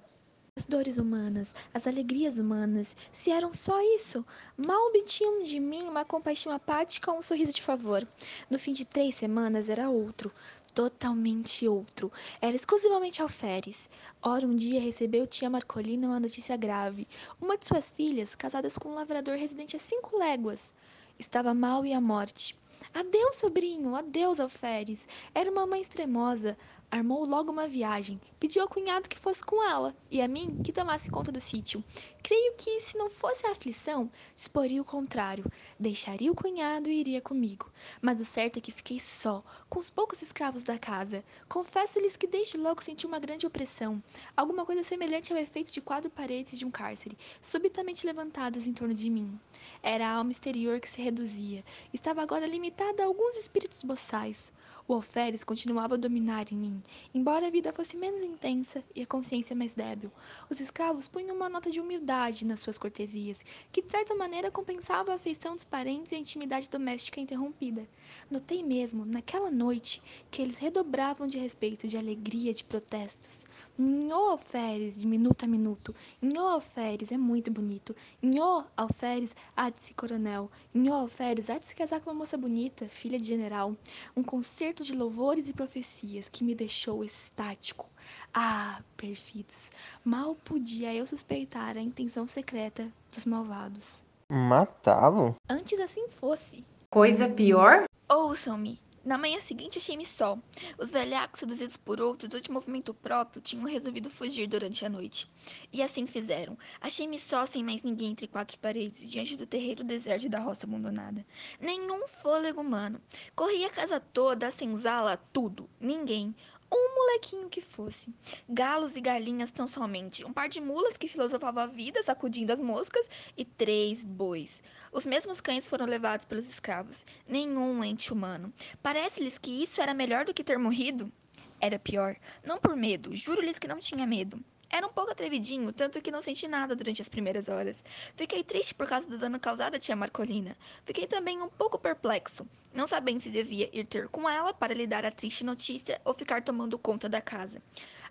As 0.58 0.66
dores 0.66 0.98
humanas, 0.98 1.54
as 1.74 1.86
alegrias 1.86 2.40
humanas, 2.40 2.96
se 3.12 3.30
eram 3.30 3.52
só 3.52 3.78
isso, 3.94 4.26
mal 4.56 4.88
obtinham 4.88 5.44
de 5.44 5.60
mim 5.60 5.84
uma 5.84 6.06
compaixão 6.06 6.54
apática 6.54 7.12
ou 7.12 7.18
um 7.18 7.22
sorriso 7.22 7.52
de 7.52 7.62
favor. 7.62 8.08
No 8.50 8.58
fim 8.58 8.72
de 8.72 8.86
três 8.86 9.16
semanas 9.16 9.68
era 9.68 9.90
outro, 9.90 10.32
totalmente 10.74 11.68
outro. 11.68 12.10
Era 12.42 12.56
exclusivamente 12.56 13.22
alferes. 13.22 13.90
Ora, 14.22 14.48
um 14.48 14.56
dia 14.56 14.80
recebeu 14.80 15.28
tia 15.28 15.50
Marcolina 15.50 16.08
uma 16.08 16.22
notícia 16.22 16.56
grave. 16.56 17.06
Uma 17.42 17.58
de 17.58 17.68
suas 17.68 17.90
filhas, 17.90 18.34
casadas 18.34 18.78
com 18.78 18.88
um 18.88 18.96
lavrador 18.96 19.36
residente 19.36 19.76
a 19.76 19.80
cinco 19.80 20.18
léguas, 20.18 20.72
estava 21.20 21.54
mal 21.54 21.86
e 21.86 21.92
à 21.92 22.00
morte. 22.00 22.56
Adeus, 22.94 23.36
sobrinho, 23.36 23.96
adeus, 23.96 24.40
alferes. 24.40 25.08
Era 25.34 25.52
uma 25.52 25.66
mãe 25.66 25.82
extremosa. 25.82 26.58
Armou 26.92 27.26
logo 27.26 27.52
uma 27.52 27.68
viagem, 27.68 28.22
pediu 28.40 28.62
ao 28.62 28.70
cunhado 28.70 29.10
que 29.10 29.20
fosse 29.20 29.44
com 29.44 29.62
ela 29.62 29.94
e 30.10 30.22
a 30.22 30.28
mim 30.28 30.62
que 30.64 30.72
tomasse 30.72 31.10
conta 31.10 31.32
do 31.32 31.42
sítio. 31.42 31.84
Creio 32.24 32.54
que, 32.56 32.80
se 32.80 32.98
não 32.98 33.10
fosse 33.10 33.46
a 33.46 33.52
aflição, 33.52 34.10
disporia 34.34 34.82
o 34.82 34.86
contrário. 34.86 35.46
Deixaria 35.80 36.32
o 36.32 36.36
cunhado 36.36 36.90
e 36.90 37.00
iria 37.00 37.22
comigo. 37.22 37.72
Mas 38.02 38.22
o 38.22 38.26
certo 38.26 38.58
é 38.58 38.62
que 38.62 38.72
fiquei 38.72 39.00
só, 39.00 39.44
com 39.68 39.78
os 39.78 39.90
poucos 39.90 40.22
escravos 40.22 40.64
da 40.64 40.80
casa. 40.80 41.24
Confesso-lhes 41.50 42.16
que 42.16 42.28
desde 42.28 42.58
logo 42.58 42.84
senti 42.84 43.06
uma 43.06 43.20
grande 43.20 43.46
opressão, 43.46 44.02
alguma 44.38 44.66
coisa 44.66 44.84
semelhante 44.84 45.34
ao 45.34 45.40
efeito 45.40 45.72
de 45.72 45.82
quatro 45.82 46.10
paredes 46.10 46.58
de 46.58 46.66
um 46.66 46.72
cárcere, 46.72 47.18
subitamente 47.42 48.06
levantadas 48.06 48.66
em 48.66 48.74
torno 48.74 48.94
de 48.94 49.10
mim. 49.10 49.40
Era 49.84 50.08
a 50.08 50.14
alma 50.16 50.32
exterior 50.32 50.80
que 50.80 50.90
se 50.90 51.02
reduzia, 51.02 51.64
estava 51.94 52.22
agora 52.22 52.46
limitada 52.46 52.65
a 53.00 53.04
alguns 53.06 53.38
espíritos 53.38 53.84
boçais. 53.84 54.52
O 54.88 54.94
alferes 54.94 55.44
continuava 55.44 55.96
a 55.96 55.98
dominar 55.98 56.52
em 56.52 56.56
mim, 56.56 56.84
embora 57.14 57.48
a 57.48 57.50
vida 57.50 57.74
fosse 57.74 57.98
menos 57.98 58.22
intensa 58.22 58.84
e 58.96 59.02
a 59.02 59.06
consciência 59.06 59.56
mais 59.56 59.74
débil. 59.74 60.12
Os 60.50 60.60
escravos 60.60 61.08
punham 61.08 61.36
uma 61.36 61.50
nota 61.50 61.72
de 61.72 61.80
humildade 61.80 62.46
nas 62.46 62.60
suas 62.60 62.78
cortesias, 62.78 63.44
que 63.72 63.82
de 63.82 63.90
certa 63.90 64.14
maneira 64.16 64.52
compensava 64.52 65.12
a 65.12 65.16
afeição 65.16 65.56
dos 65.56 65.64
parentes 65.64 66.12
e 66.12 66.16
a 66.16 66.20
intimidade 66.20 66.70
doméstica 66.70 67.20
interrompida. 67.20 67.88
Notei 68.30 68.64
mesmo, 68.64 69.06
naquela 69.06 69.50
noite, 69.50 70.02
que 70.30 70.42
eles 70.42 70.58
redobravam 70.58 71.26
de 71.26 71.40
respeito, 71.40 71.88
de 71.88 71.98
alegria, 71.98 72.54
de 72.54 72.64
protestos. 72.64 73.46
Nhô 73.78 74.30
alferes, 74.30 74.98
de 74.98 75.06
minuto 75.06 75.44
a 75.44 75.48
minuto. 75.48 75.94
Nhô 76.22 76.48
alferes, 76.48 77.12
é 77.12 77.18
muito 77.18 77.52
bonito. 77.52 77.94
Nhô 78.24 78.64
alferes, 78.78 79.36
há 79.54 79.70
de 79.70 79.80
se 79.80 79.94
coronel. 79.94 80.50
Nhô 80.74 80.94
alferes, 80.94 81.50
há 81.50 81.58
de 81.58 81.66
se 81.66 81.76
casar 81.76 82.00
com 82.00 82.10
uma 82.10 82.20
moça 82.20 82.38
bonita, 82.38 82.88
filha 82.88 83.20
de 83.20 83.26
general. 83.26 83.76
Um 84.16 84.24
concerto 84.24 84.82
de 84.82 84.94
louvores 84.94 85.50
e 85.50 85.54
profecias 85.54 86.30
que 86.30 86.46
me 86.46 86.56
deixou 86.56 87.04
estático. 87.04 87.90
Ah, 88.34 88.82
perfidos, 88.96 89.70
mal 90.06 90.36
podia 90.36 90.94
eu 90.94 91.06
suspeitar 91.06 91.78
a 91.78 91.82
intenção 91.82 92.26
secreta 92.26 92.90
dos 93.14 93.26
malvados. 93.26 94.02
Matá-lo? 94.30 95.36
Antes 95.50 95.82
assim 95.82 96.08
fosse. 96.08 96.64
Coisa 96.90 97.28
pior? 97.28 97.84
Ouçam-me. 98.08 98.85
Na 99.06 99.20
manhã 99.20 99.40
seguinte 99.40 99.78
achei-me 99.78 100.04
só. 100.04 100.36
Os 100.80 100.90
velhacos, 100.90 101.40
seduzidos 101.40 101.78
por 101.78 102.02
outros, 102.02 102.42
de 102.42 102.50
movimento 102.50 102.92
próprio, 102.92 103.40
tinham 103.40 103.64
resolvido 103.64 104.10
fugir 104.10 104.48
durante 104.48 104.84
a 104.84 104.90
noite. 104.90 105.30
E 105.72 105.84
assim 105.84 106.08
fizeram. 106.08 106.58
Achei-me 106.82 107.20
só, 107.20 107.46
sem 107.46 107.64
mais 107.64 107.84
ninguém 107.84 108.14
entre 108.14 108.28
quatro 108.28 108.58
paredes, 108.58 109.08
diante 109.08 109.38
do 109.38 109.46
terreiro 109.46 109.84
deserto 109.84 110.28
da 110.28 110.40
roça 110.40 110.66
abandonada. 110.66 111.24
Nenhum 111.60 112.08
fôlego 112.08 112.62
humano. 112.62 113.00
Corri 113.36 113.64
a 113.64 113.70
casa 113.70 114.00
toda, 114.00 114.48
a 114.48 114.52
senzala, 114.52 115.18
tudo. 115.32 115.70
Ninguém 115.80 116.36
um 116.72 116.96
molequinho 116.96 117.50
que 117.50 117.62
fosse. 117.62 118.14
Galos 118.50 118.96
e 118.96 119.02
galinhas 119.02 119.52
tão 119.52 119.68
somente, 119.68 120.26
um 120.26 120.34
par 120.34 120.50
de 120.50 120.60
mulas 120.60 120.98
que 120.98 121.08
filosofava 121.08 121.64
a 121.64 121.68
vida, 121.68 122.02
sacudindo 122.04 122.52
as 122.52 122.60
moscas, 122.60 123.08
e 123.38 123.46
três 123.46 124.04
bois. 124.04 124.62
Os 124.92 125.06
mesmos 125.06 125.42
cães 125.42 125.68
foram 125.68 125.86
levados 125.86 126.26
pelos 126.26 126.50
escravos. 126.50 127.06
Nenhum 127.28 127.84
ente 127.84 128.14
humano. 128.14 128.54
Parece-lhes 128.82 129.38
que 129.38 129.64
isso 129.64 129.82
era 129.82 129.94
melhor 129.94 130.26
do 130.26 130.34
que 130.34 130.44
ter 130.44 130.58
morrido? 130.58 131.12
Era 131.60 131.80
pior. 131.80 132.16
Não 132.44 132.58
por 132.58 132.76
medo, 132.76 133.16
juro-lhes 133.16 133.60
que 133.60 133.68
não 133.68 133.80
tinha 133.80 134.06
medo. 134.06 134.40
Era 134.70 134.88
um 134.88 134.92
pouco 134.92 135.12
atrevidinho, 135.12 135.72
tanto 135.72 136.02
que 136.02 136.12
não 136.12 136.22
senti 136.22 136.48
nada 136.48 136.76
durante 136.76 137.02
as 137.02 137.08
primeiras 137.08 137.50
horas. 137.50 137.84
Fiquei 138.14 138.44
triste 138.44 138.74
por 138.74 138.88
causa 138.88 139.08
do 139.08 139.18
dano 139.18 139.40
causado 139.40 139.76
à 139.76 139.80
tia 139.80 139.96
Marcolina. 139.96 140.58
Fiquei 140.84 141.08
também 141.08 141.42
um 141.42 141.50
pouco 141.50 141.80
perplexo, 141.80 142.48
não 142.74 142.88
sabendo 142.88 143.20
se 143.20 143.30
devia 143.30 143.70
ir 143.72 143.86
ter 143.86 144.10
com 144.10 144.30
ela 144.30 144.54
para 144.54 144.74
lhe 144.74 144.88
dar 144.88 145.06
a 145.06 145.12
triste 145.12 145.44
notícia 145.44 146.02
ou 146.04 146.14
ficar 146.14 146.44
tomando 146.44 146.80
conta 146.80 147.08
da 147.08 147.22
casa. 147.22 147.62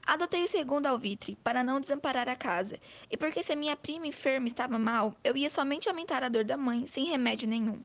Adotei 0.07 0.45
o 0.45 0.49
segundo 0.49 0.87
alvitre, 0.87 1.35
para 1.43 1.65
não 1.65 1.81
desamparar 1.81 2.29
a 2.29 2.37
casa, 2.37 2.79
e 3.11 3.17
porque 3.17 3.43
se 3.43 3.53
a 3.53 3.57
minha 3.57 3.75
prima 3.75 4.07
enferma 4.07 4.47
estava 4.47 4.79
mal, 4.79 5.17
eu 5.25 5.35
ia 5.35 5.49
somente 5.49 5.89
aumentar 5.89 6.23
a 6.23 6.29
dor 6.29 6.45
da 6.45 6.59
mãe, 6.59 6.87
sem 6.87 7.07
remédio 7.07 7.49
nenhum. 7.49 7.83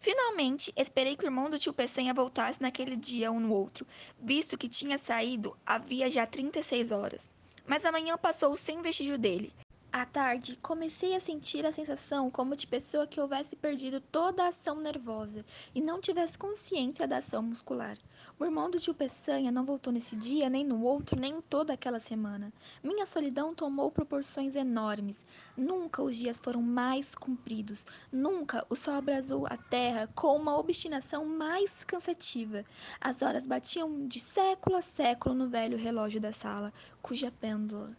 Finalmente, 0.00 0.72
esperei 0.74 1.14
que 1.14 1.24
o 1.24 1.26
irmão 1.26 1.50
do 1.50 1.58
tio 1.58 1.74
Peçanha 1.74 2.14
voltasse 2.14 2.62
naquele 2.62 2.96
dia 2.96 3.30
um 3.30 3.38
no 3.38 3.52
outro, 3.52 3.86
visto 4.18 4.56
que 4.56 4.66
tinha 4.66 4.96
saído 4.96 5.54
havia 5.66 6.08
já 6.10 6.26
36 6.26 6.90
horas 6.90 7.30
mas 7.68 7.84
amanhã 7.84 8.16
passou 8.16 8.56
sem 8.56 8.82
vestígio 8.82 9.18
dele. 9.18 9.52
À 9.90 10.04
tarde, 10.04 10.58
comecei 10.60 11.16
a 11.16 11.20
sentir 11.20 11.64
a 11.64 11.72
sensação 11.72 12.30
como 12.30 12.54
de 12.54 12.66
pessoa 12.66 13.06
que 13.06 13.18
houvesse 13.18 13.56
perdido 13.56 14.02
toda 14.02 14.44
a 14.44 14.48
ação 14.48 14.76
nervosa 14.76 15.42
e 15.74 15.80
não 15.80 15.98
tivesse 15.98 16.36
consciência 16.36 17.08
da 17.08 17.16
ação 17.16 17.42
muscular. 17.42 17.96
O 18.38 18.44
irmão 18.44 18.70
do 18.70 18.78
tio 18.78 18.92
Peçanha 18.92 19.50
não 19.50 19.64
voltou 19.64 19.90
nesse 19.90 20.14
dia, 20.14 20.50
nem 20.50 20.62
no 20.62 20.82
outro, 20.82 21.18
nem 21.18 21.32
em 21.36 21.40
toda 21.40 21.72
aquela 21.72 21.98
semana. 22.00 22.52
Minha 22.84 23.06
solidão 23.06 23.54
tomou 23.54 23.90
proporções 23.90 24.56
enormes. 24.56 25.24
Nunca 25.56 26.02
os 26.02 26.16
dias 26.16 26.38
foram 26.38 26.60
mais 26.60 27.14
compridos. 27.14 27.86
Nunca 28.12 28.66
o 28.68 28.76
sol 28.76 28.92
abrasou 28.94 29.46
a 29.46 29.56
terra 29.56 30.06
com 30.14 30.36
uma 30.36 30.58
obstinação 30.58 31.24
mais 31.24 31.82
cansativa. 31.82 32.62
As 33.00 33.22
horas 33.22 33.46
batiam 33.46 34.06
de 34.06 34.20
século 34.20 34.76
a 34.76 34.82
século 34.82 35.34
no 35.34 35.48
velho 35.48 35.78
relógio 35.78 36.20
da 36.20 36.32
sala, 36.32 36.74
cuja 37.00 37.32
pêndula 37.32 37.96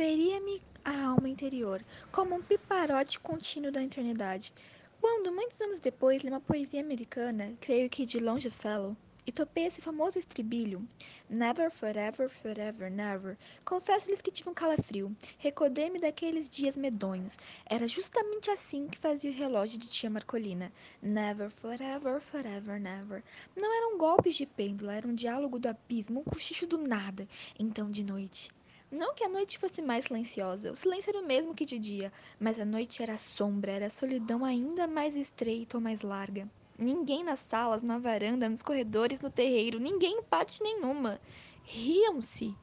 feria-me 0.00 0.62
a 0.82 1.08
alma 1.08 1.28
interior, 1.28 1.84
como 2.10 2.34
um 2.34 2.40
piparote 2.40 3.20
contínuo 3.20 3.70
da 3.70 3.82
eternidade. 3.82 4.50
Quando, 4.98 5.30
muitos 5.30 5.60
anos 5.60 5.78
depois, 5.78 6.22
li 6.22 6.30
uma 6.30 6.40
poesia 6.40 6.80
americana, 6.80 7.52
creio 7.60 7.90
que 7.90 8.06
de 8.06 8.18
Longfellow, 8.18 8.96
e 9.26 9.30
topei 9.30 9.66
esse 9.66 9.82
famoso 9.82 10.18
estribilho, 10.18 10.88
Never, 11.28 11.70
forever, 11.70 12.30
forever, 12.30 12.90
never. 12.90 13.36
Confesso-lhes 13.62 14.22
que 14.22 14.30
tive 14.30 14.48
um 14.48 14.54
calafrio. 14.54 15.14
Recordei-me 15.36 16.00
daqueles 16.00 16.48
dias 16.48 16.78
medonhos. 16.78 17.36
Era 17.66 17.86
justamente 17.86 18.50
assim 18.50 18.88
que 18.88 18.96
fazia 18.96 19.30
o 19.30 19.34
relógio 19.34 19.78
de 19.78 19.90
tia 19.90 20.08
Marcolina. 20.08 20.72
Never, 21.02 21.50
forever, 21.50 22.22
forever, 22.22 22.80
never. 22.80 23.22
Não 23.54 23.70
eram 23.70 23.98
golpes 23.98 24.34
de 24.34 24.46
pêndulo, 24.46 24.90
era 24.90 25.06
um 25.06 25.14
diálogo 25.14 25.58
do 25.58 25.68
abismo, 25.68 26.20
um 26.20 26.24
cochicho 26.24 26.66
do 26.66 26.78
nada. 26.78 27.28
Então, 27.58 27.90
de 27.90 28.02
noite, 28.02 28.50
não 28.90 29.14
que 29.14 29.22
a 29.22 29.28
noite 29.28 29.58
fosse 29.58 29.80
mais 29.80 30.06
silenciosa, 30.06 30.72
o 30.72 30.76
silêncio 30.76 31.10
era 31.10 31.20
o 31.20 31.26
mesmo 31.26 31.54
que 31.54 31.64
de 31.64 31.78
dia, 31.78 32.12
mas 32.40 32.58
a 32.58 32.64
noite 32.64 33.02
era 33.02 33.16
sombra, 33.16 33.72
era 33.72 33.86
a 33.86 33.90
solidão 33.90 34.44
ainda 34.44 34.86
mais 34.88 35.14
estreita 35.14 35.76
ou 35.76 35.80
mais 35.80 36.02
larga. 36.02 36.50
Ninguém 36.76 37.22
nas 37.22 37.40
salas, 37.40 37.82
na 37.82 37.98
varanda, 37.98 38.48
nos 38.48 38.62
corredores, 38.62 39.20
no 39.20 39.30
terreiro, 39.30 39.78
ninguém 39.78 40.18
em 40.18 40.22
parte 40.22 40.62
nenhuma. 40.62 41.20
Riam-se. 41.62 42.56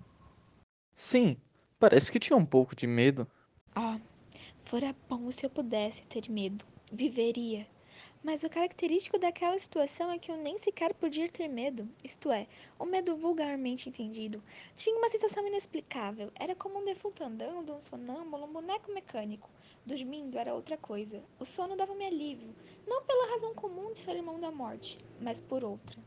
Sim, 0.96 1.38
parece 1.80 2.12
que 2.12 2.20
tinha 2.20 2.36
um 2.36 2.46
pouco 2.46 2.76
de 2.76 2.88
medo. 2.88 3.28
Oh, 3.76 4.00
fora 4.64 4.96
bom 5.08 5.32
se 5.32 5.46
eu 5.46 5.50
pudesse 5.50 6.04
ter 6.04 6.30
medo. 6.30 6.66
Viveria. 6.92 7.68
Mas 8.24 8.44
o 8.44 8.50
característico 8.50 9.20
daquela 9.20 9.58
situação 9.60 10.12
é 10.12 10.18
que 10.18 10.32
eu 10.32 10.38
nem 10.38 10.58
sequer 10.58 10.94
podia 10.94 11.30
ter 11.30 11.48
medo, 11.48 11.88
isto 12.04 12.32
é, 12.32 12.48
o 12.80 12.86
medo 12.86 13.16
vulgarmente 13.16 13.88
entendido. 13.88 14.44
Tinha 14.76 14.98
uma 14.98 15.10
sensação 15.10 15.46
inexplicável, 15.48 16.32
era 16.36 16.56
como 16.56 16.80
um 16.80 16.86
defunto 16.86 17.24
andando, 17.24 17.74
um 17.74 17.82
sonâmbulo, 17.82 18.46
um 18.46 18.54
boneco 18.54 18.92
mecânico. 18.92 19.50
Dormindo 19.86 20.38
era 20.38 20.54
outra 20.54 20.78
coisa. 20.78 21.24
O 21.40 21.46
sono 21.46 21.78
dava-me 21.78 22.06
alívio, 22.06 22.54
não 22.88 23.04
pela 23.04 23.32
razão 23.34 23.54
comum 23.54 23.94
de 23.94 24.00
ser 24.00 24.16
irmão 24.16 24.40
da 24.40 24.52
morte, 24.52 24.98
mas 25.22 25.40
por 25.40 25.64
outra. 25.64 26.02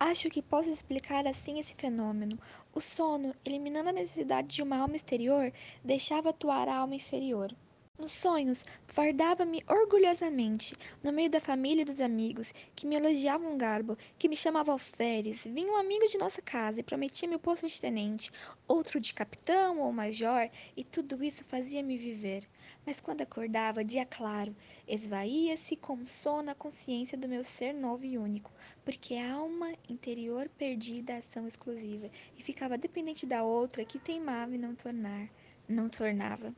Acho 0.00 0.30
que 0.30 0.40
posso 0.40 0.72
explicar 0.72 1.26
assim 1.26 1.60
esse 1.60 1.74
fenômeno. 1.74 2.38
O 2.74 2.80
sono, 2.80 3.34
eliminando 3.44 3.90
a 3.90 3.92
necessidade 3.92 4.48
de 4.48 4.62
uma 4.62 4.78
alma 4.78 4.96
exterior, 4.96 5.52
deixava 5.84 6.30
atuar 6.30 6.68
a 6.68 6.76
alma 6.76 6.94
inferior. 6.94 7.54
Nos 8.00 8.12
sonhos, 8.12 8.64
fardava-me 8.86 9.62
orgulhosamente, 9.68 10.74
no 11.04 11.12
meio 11.12 11.28
da 11.28 11.38
família 11.38 11.82
e 11.82 11.84
dos 11.84 12.00
amigos, 12.00 12.50
que 12.74 12.86
me 12.86 12.96
elogiavam 12.96 13.58
garbo, 13.58 13.94
que 14.18 14.26
me 14.26 14.34
chamavam 14.34 14.72
alferes. 14.72 15.44
Vinha 15.44 15.70
um 15.70 15.76
amigo 15.76 16.08
de 16.08 16.16
nossa 16.16 16.40
casa 16.40 16.80
e 16.80 16.82
prometia-me 16.82 17.34
o 17.34 17.38
posto 17.38 17.68
de 17.68 17.78
tenente, 17.78 18.32
outro 18.66 18.98
de 18.98 19.12
capitão 19.12 19.80
ou 19.80 19.92
major, 19.92 20.48
e 20.74 20.82
tudo 20.82 21.22
isso 21.22 21.44
fazia-me 21.44 21.98
viver. 21.98 22.48
Mas 22.86 23.02
quando 23.02 23.20
acordava, 23.20 23.84
dia 23.84 24.06
claro, 24.06 24.56
esvaía-se 24.88 25.76
com 25.76 26.06
sono 26.06 26.50
a 26.50 26.54
consciência 26.54 27.18
do 27.18 27.28
meu 27.28 27.44
ser 27.44 27.74
novo 27.74 28.06
e 28.06 28.16
único, 28.16 28.50
porque 28.82 29.16
a 29.16 29.34
alma 29.34 29.74
interior 29.90 30.48
perdida 30.56 31.16
a 31.16 31.18
ação 31.18 31.46
exclusiva 31.46 32.10
e 32.34 32.42
ficava 32.42 32.78
dependente 32.78 33.26
da 33.26 33.42
outra 33.42 33.84
que 33.84 33.98
teimava 33.98 34.54
em 34.54 34.58
não 34.58 34.74
tornar 34.74 35.28
não 35.70 35.88
tornava. 35.88 36.54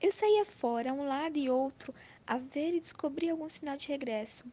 Eu 0.00 0.10
saía 0.10 0.44
fora, 0.44 0.90
a 0.90 0.94
um 0.94 1.06
lado 1.06 1.38
e 1.38 1.48
outro, 1.48 1.94
a 2.26 2.36
ver 2.36 2.74
e 2.74 2.80
descobrir 2.80 3.30
algum 3.30 3.48
sinal 3.48 3.76
de 3.76 3.88
regresso. 3.88 4.44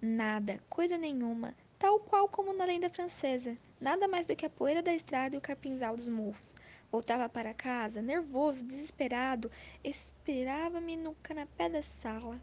Nada, 0.00 0.60
coisa 0.68 0.98
nenhuma, 0.98 1.56
tal 1.78 1.98
qual 1.98 2.28
como 2.28 2.52
na 2.52 2.66
lenda 2.66 2.90
francesa, 2.90 3.56
nada 3.80 4.06
mais 4.06 4.26
do 4.26 4.36
que 4.36 4.44
a 4.44 4.50
poeira 4.50 4.82
da 4.82 4.92
estrada 4.92 5.34
e 5.34 5.38
o 5.38 5.42
carpinzal 5.42 5.96
dos 5.96 6.08
morros. 6.08 6.54
Voltava 6.92 7.28
para 7.28 7.54
casa, 7.54 8.02
nervoso, 8.02 8.64
desesperado, 8.64 9.50
esperava-me 9.82 10.96
no 10.96 11.14
canapé 11.22 11.68
da 11.68 11.82
sala. 11.82 12.40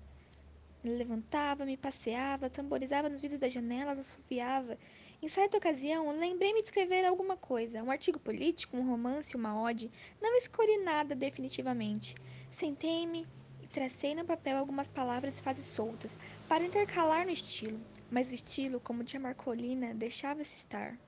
Levantava, 0.83 1.65
me 1.65 1.77
passeava, 1.77 2.49
tamborizava 2.49 3.07
nos 3.07 3.21
vidros 3.21 3.39
das 3.39 3.53
janelas, 3.53 3.99
assoviava. 3.99 4.77
Em 5.23 5.29
certa 5.29 5.57
ocasião, 5.57 6.11
lembrei-me 6.19 6.59
de 6.59 6.65
escrever 6.65 7.05
alguma 7.05 7.37
coisa, 7.37 7.81
um 7.81 7.89
artigo 7.89 8.19
político, 8.19 8.75
um 8.75 8.85
romance, 8.85 9.37
uma 9.37 9.57
ode. 9.57 9.89
Não 10.21 10.35
escolhi 10.35 10.79
nada 10.79 11.15
definitivamente. 11.15 12.13
Sentei-me 12.51 13.25
e 13.61 13.67
tracei 13.67 14.13
no 14.13 14.25
papel 14.25 14.57
algumas 14.57 14.89
palavras 14.89 15.39
e 15.39 15.41
frases 15.41 15.65
soltas, 15.65 16.17
para 16.49 16.65
intercalar 16.65 17.25
no 17.25 17.31
estilo. 17.31 17.79
Mas 18.11 18.31
o 18.31 18.35
estilo, 18.35 18.81
como 18.81 19.05
tia 19.05 19.17
Marcolina, 19.17 19.93
deixava-se 19.93 20.57
estar. 20.57 20.99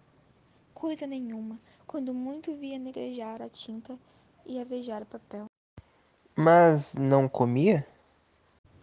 Coisa 0.74 1.06
nenhuma, 1.06 1.60
quando 1.86 2.14
muito 2.14 2.56
via 2.56 2.80
negrejar 2.80 3.42
a 3.42 3.50
tinta 3.50 4.00
e 4.46 4.62
avejar 4.62 5.02
o 5.02 5.08
papel. 5.08 5.48
Mas 6.34 6.94
não 6.94 7.28
comia? 7.28 7.86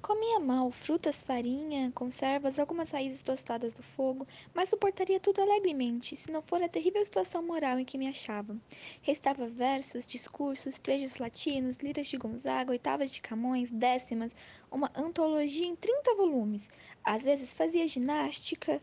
Comia 0.02 0.40
mal, 0.40 0.68
frutas, 0.72 1.22
farinha, 1.22 1.92
conservas, 1.94 2.58
algumas 2.58 2.90
raízes 2.90 3.22
tostadas 3.22 3.72
do 3.72 3.84
fogo, 3.84 4.26
mas 4.52 4.68
suportaria 4.68 5.20
tudo 5.20 5.40
alegremente, 5.40 6.16
se 6.16 6.32
não 6.32 6.42
for 6.42 6.60
a 6.60 6.68
terrível 6.68 7.04
situação 7.04 7.40
moral 7.40 7.78
em 7.78 7.84
que 7.84 7.96
me 7.96 8.08
achava. 8.08 8.60
Restava 9.00 9.46
versos, 9.46 10.04
discursos, 10.04 10.76
trechos 10.76 11.18
latinos, 11.18 11.76
liras 11.76 12.08
de 12.08 12.16
Gonzaga, 12.16 12.72
oitavas 12.72 13.12
de 13.12 13.20
Camões, 13.20 13.70
décimas, 13.70 14.34
uma 14.72 14.90
antologia 14.92 15.68
em 15.68 15.76
30 15.76 16.16
volumes. 16.16 16.68
Às 17.04 17.22
vezes 17.22 17.54
fazia 17.54 17.86
ginástica, 17.86 18.82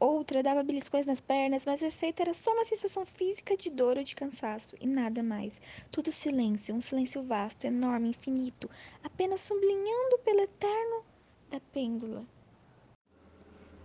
outra 0.00 0.42
dava 0.42 0.62
beliscões 0.62 1.06
nas 1.06 1.20
pernas, 1.20 1.64
mas 1.66 1.80
o 1.80 1.86
efeito 1.86 2.20
era 2.20 2.32
só 2.34 2.52
uma 2.52 2.64
sensação 2.64 3.04
física 3.04 3.56
de 3.56 3.70
dor 3.70 3.96
ou 3.96 4.04
de 4.04 4.14
cansaço, 4.14 4.76
e 4.80 4.86
nada 4.86 5.22
mais. 5.22 5.60
Tudo 5.90 6.12
silêncio, 6.12 6.74
um 6.74 6.80
silêncio 6.80 7.22
vasto, 7.22 7.66
enorme, 7.66 8.08
infinito, 8.08 8.68
apenas 9.02 9.40
sublinhando 9.40 10.18
pelo 10.24 10.40
eterno 10.40 11.04
da 11.50 11.60
pêndula. 11.72 12.24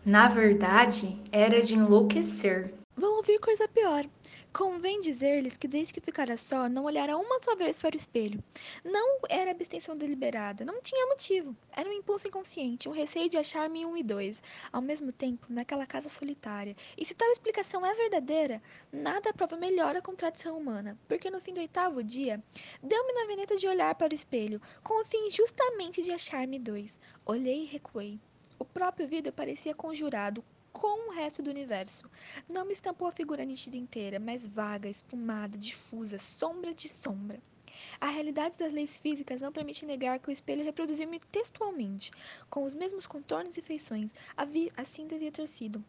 Na 0.05 0.27
verdade, 0.27 1.17
era 1.31 1.61
de 1.61 1.75
enlouquecer. 1.75 2.73
Vão 2.95 3.17
ouvir 3.17 3.39
coisa 3.39 3.67
pior. 3.67 4.05
Convém 4.53 5.01
dizer-lhes 5.01 5.57
que 5.57 5.67
desde 5.67 5.91
que 5.91 5.99
ficara 5.99 6.37
só, 6.37 6.69
não 6.69 6.83
olhara 6.83 7.17
uma 7.17 7.41
só 7.41 7.55
vez 7.55 7.79
para 7.79 7.95
o 7.95 7.97
espelho. 7.97 8.43
Não 8.85 9.17
era 9.27 9.49
abstenção 9.49 9.97
deliberada, 9.97 10.63
não 10.63 10.79
tinha 10.79 11.07
motivo. 11.07 11.57
Era 11.75 11.89
um 11.89 11.93
impulso 11.93 12.27
inconsciente, 12.27 12.87
um 12.87 12.91
receio 12.91 13.27
de 13.27 13.35
achar-me 13.35 13.83
um 13.83 13.97
e 13.97 14.03
dois, 14.03 14.43
ao 14.71 14.79
mesmo 14.79 15.11
tempo, 15.11 15.47
naquela 15.49 15.87
casa 15.87 16.07
solitária. 16.07 16.75
E 16.95 17.03
se 17.03 17.15
tal 17.15 17.31
explicação 17.31 17.83
é 17.83 17.95
verdadeira, 17.95 18.61
nada 18.91 19.33
prova 19.33 19.57
melhor 19.57 19.95
a 19.95 20.01
contradição 20.03 20.55
humana, 20.55 20.99
porque 21.07 21.31
no 21.31 21.41
fim 21.41 21.53
do 21.53 21.59
oitavo 21.59 22.03
dia, 22.03 22.39
deu-me 22.83 23.13
na 23.13 23.25
veneta 23.25 23.57
de 23.57 23.67
olhar 23.67 23.95
para 23.95 24.11
o 24.13 24.15
espelho, 24.15 24.61
com 24.83 25.01
o 25.01 25.05
fim 25.05 25.31
justamente 25.31 26.03
de 26.03 26.11
achar-me 26.11 26.59
dois. 26.59 26.99
Olhei 27.25 27.63
e 27.63 27.65
recuei. 27.65 28.19
O 28.59 28.65
próprio 28.65 29.07
vidro 29.07 29.33
parecia 29.33 29.73
conjurado, 29.73 30.45
com 30.73 31.09
o 31.09 31.13
resto 31.13 31.41
do 31.41 31.51
universo. 31.51 32.09
Não 32.51 32.65
me 32.65 32.73
estampou 32.73 33.07
a 33.07 33.11
figura 33.11 33.45
nítida 33.45 33.77
inteira, 33.77 34.19
mas 34.19 34.45
vaga, 34.45 34.89
esfumada, 34.89 35.57
difusa, 35.57 36.19
sombra 36.19 36.73
de 36.73 36.89
sombra. 36.89 37.39
A 38.01 38.07
realidade 38.07 38.57
das 38.57 38.73
leis 38.73 38.97
físicas 38.97 39.41
não 39.41 39.51
permite 39.51 39.85
negar 39.85 40.19
que 40.19 40.29
o 40.29 40.31
espelho 40.31 40.63
reproduziu-me 40.63 41.19
textualmente, 41.19 42.11
com 42.49 42.63
os 42.63 42.73
mesmos 42.73 43.07
contornos 43.07 43.55
e 43.55 43.61
feições, 43.61 44.11
assim 44.75 45.07
devia 45.07 45.31
ter 45.31 45.47
sido. 45.47 45.83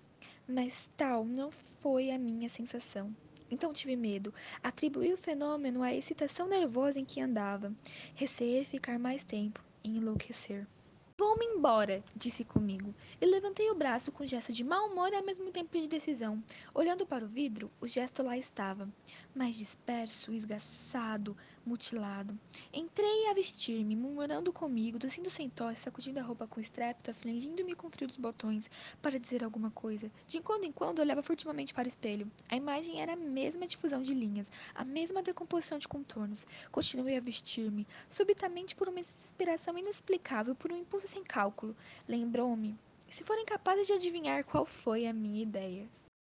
Mas 0.47 0.91
tal 0.97 1.25
não 1.25 1.51
foi 1.51 2.11
a 2.11 2.19
minha 2.19 2.49
sensação. 2.49 3.15
Então 3.51 3.73
tive 3.73 3.97
medo. 3.97 4.33
Atribuí 4.63 5.13
o 5.13 5.17
fenômeno 5.17 5.83
à 5.83 5.93
excitação 5.93 6.47
nervosa 6.47 6.99
em 6.99 7.05
que 7.05 7.21
andava. 7.21 7.75
Receei 8.15 8.65
ficar 8.65 8.99
mais 8.99 9.23
tempo 9.23 9.63
e 9.83 9.97
enlouquecer. 9.97 10.67
Vou-me 11.17 11.45
embora, 11.47 12.03
disse 12.17 12.45
comigo, 12.45 12.93
e 13.21 13.25
levantei 13.25 13.71
o 13.71 13.75
braço 13.77 14.11
com 14.11 14.27
gesto 14.27 14.53
de 14.53 14.65
mau 14.65 14.89
humor 14.89 15.13
e 15.13 15.15
ao 15.15 15.25
mesmo 15.25 15.53
tempo 15.53 15.79
de 15.79 15.87
decisão. 15.87 16.43
Olhando 16.75 17.07
para 17.07 17.25
o 17.25 17.29
vidro, 17.29 17.71
o 17.81 17.87
gesto 17.87 18.21
lá 18.25 18.37
estava, 18.37 18.93
mais 19.33 19.55
disperso, 19.55 20.33
esgaçado, 20.33 21.37
mutilado. 21.67 22.39
Entrei 22.73 23.29
a 23.29 23.35
vestir-me, 23.35 23.97
murmurando 23.97 24.53
comigo, 24.53 24.99
tossindo 24.99 25.31
sem 25.31 25.49
tosse, 25.49 25.81
sacudindo 25.81 26.21
a 26.21 26.23
roupa 26.23 26.47
com 26.47 26.61
estrépito, 26.61 27.11
afligindo-me 27.11 27.75
com 27.75 27.91
frio 27.91 28.09
dos 28.09 28.17
botões, 28.17 28.69
para 29.01 29.19
dizer 29.19 29.43
alguma 29.43 29.71
coisa. 29.71 30.11
De 30.27 30.41
quando 30.41 30.65
em 30.65 30.73
quando 30.73 31.01
olhava 31.01 31.23
furtivamente 31.23 31.75
para 31.75 31.87
o 31.87 31.89
espelho. 31.89 32.31
A 32.49 32.57
imagem 32.57 33.01
era 33.01 33.13
a 33.13 33.17
mesma 33.17 33.67
difusão 33.67 34.03
de 34.03 34.15
linhas, 34.15 34.51
a 34.75 34.85
mesma 34.85 35.23
decomposição 35.23 35.79
de 35.79 35.89
contornos. 35.89 36.47
Continuei 36.71 37.17
a 37.17 37.21
vestir-me, 37.21 37.87
subitamente 38.09 38.75
por 38.75 38.89
uma 38.89 39.01
desesperação 39.01 39.77
inexplicável, 39.79 40.55
por 40.55 40.73
um 40.73 40.77
impulso 40.77 41.09
sem 41.09 41.23
cálculo. 41.23 41.77
Lembrou-me, 42.09 42.79
se 43.09 43.25
forem 43.25 43.45
capazes 43.45 43.87
de 43.87 43.93
adivinhar 43.93 44.45
qual 44.45 44.65
foi 44.65 45.07
a 45.07 45.13
minha 45.13 45.43
ideia. 45.43 45.89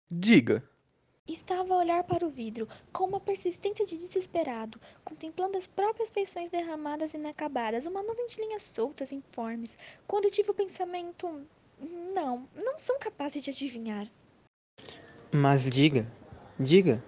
Diga. 0.09 0.63
Estava 1.27 1.73
a 1.73 1.77
olhar 1.77 2.03
para 2.03 2.23
o 2.23 2.29
vidro, 2.29 2.67
com 2.93 3.05
uma 3.05 3.19
persistência 3.19 3.83
de 3.83 3.97
desesperado, 3.97 4.79
contemplando 5.03 5.57
as 5.57 5.65
próprias 5.65 6.11
feições 6.11 6.51
derramadas 6.51 7.13
e 7.13 7.17
inacabadas, 7.17 7.87
uma 7.87 8.03
nuvem 8.03 8.27
de 8.27 8.39
linhas 8.39 8.61
soltas, 8.61 9.11
informes, 9.11 9.75
quando 10.05 10.29
tive 10.29 10.51
o 10.51 10.53
pensamento: 10.53 11.41
não, 12.13 12.47
não 12.53 12.77
são 12.77 12.99
capazes 12.99 13.43
de 13.43 13.49
adivinhar. 13.49 14.07
Mas 15.31 15.63
diga, 15.63 16.11
diga. 16.59 17.03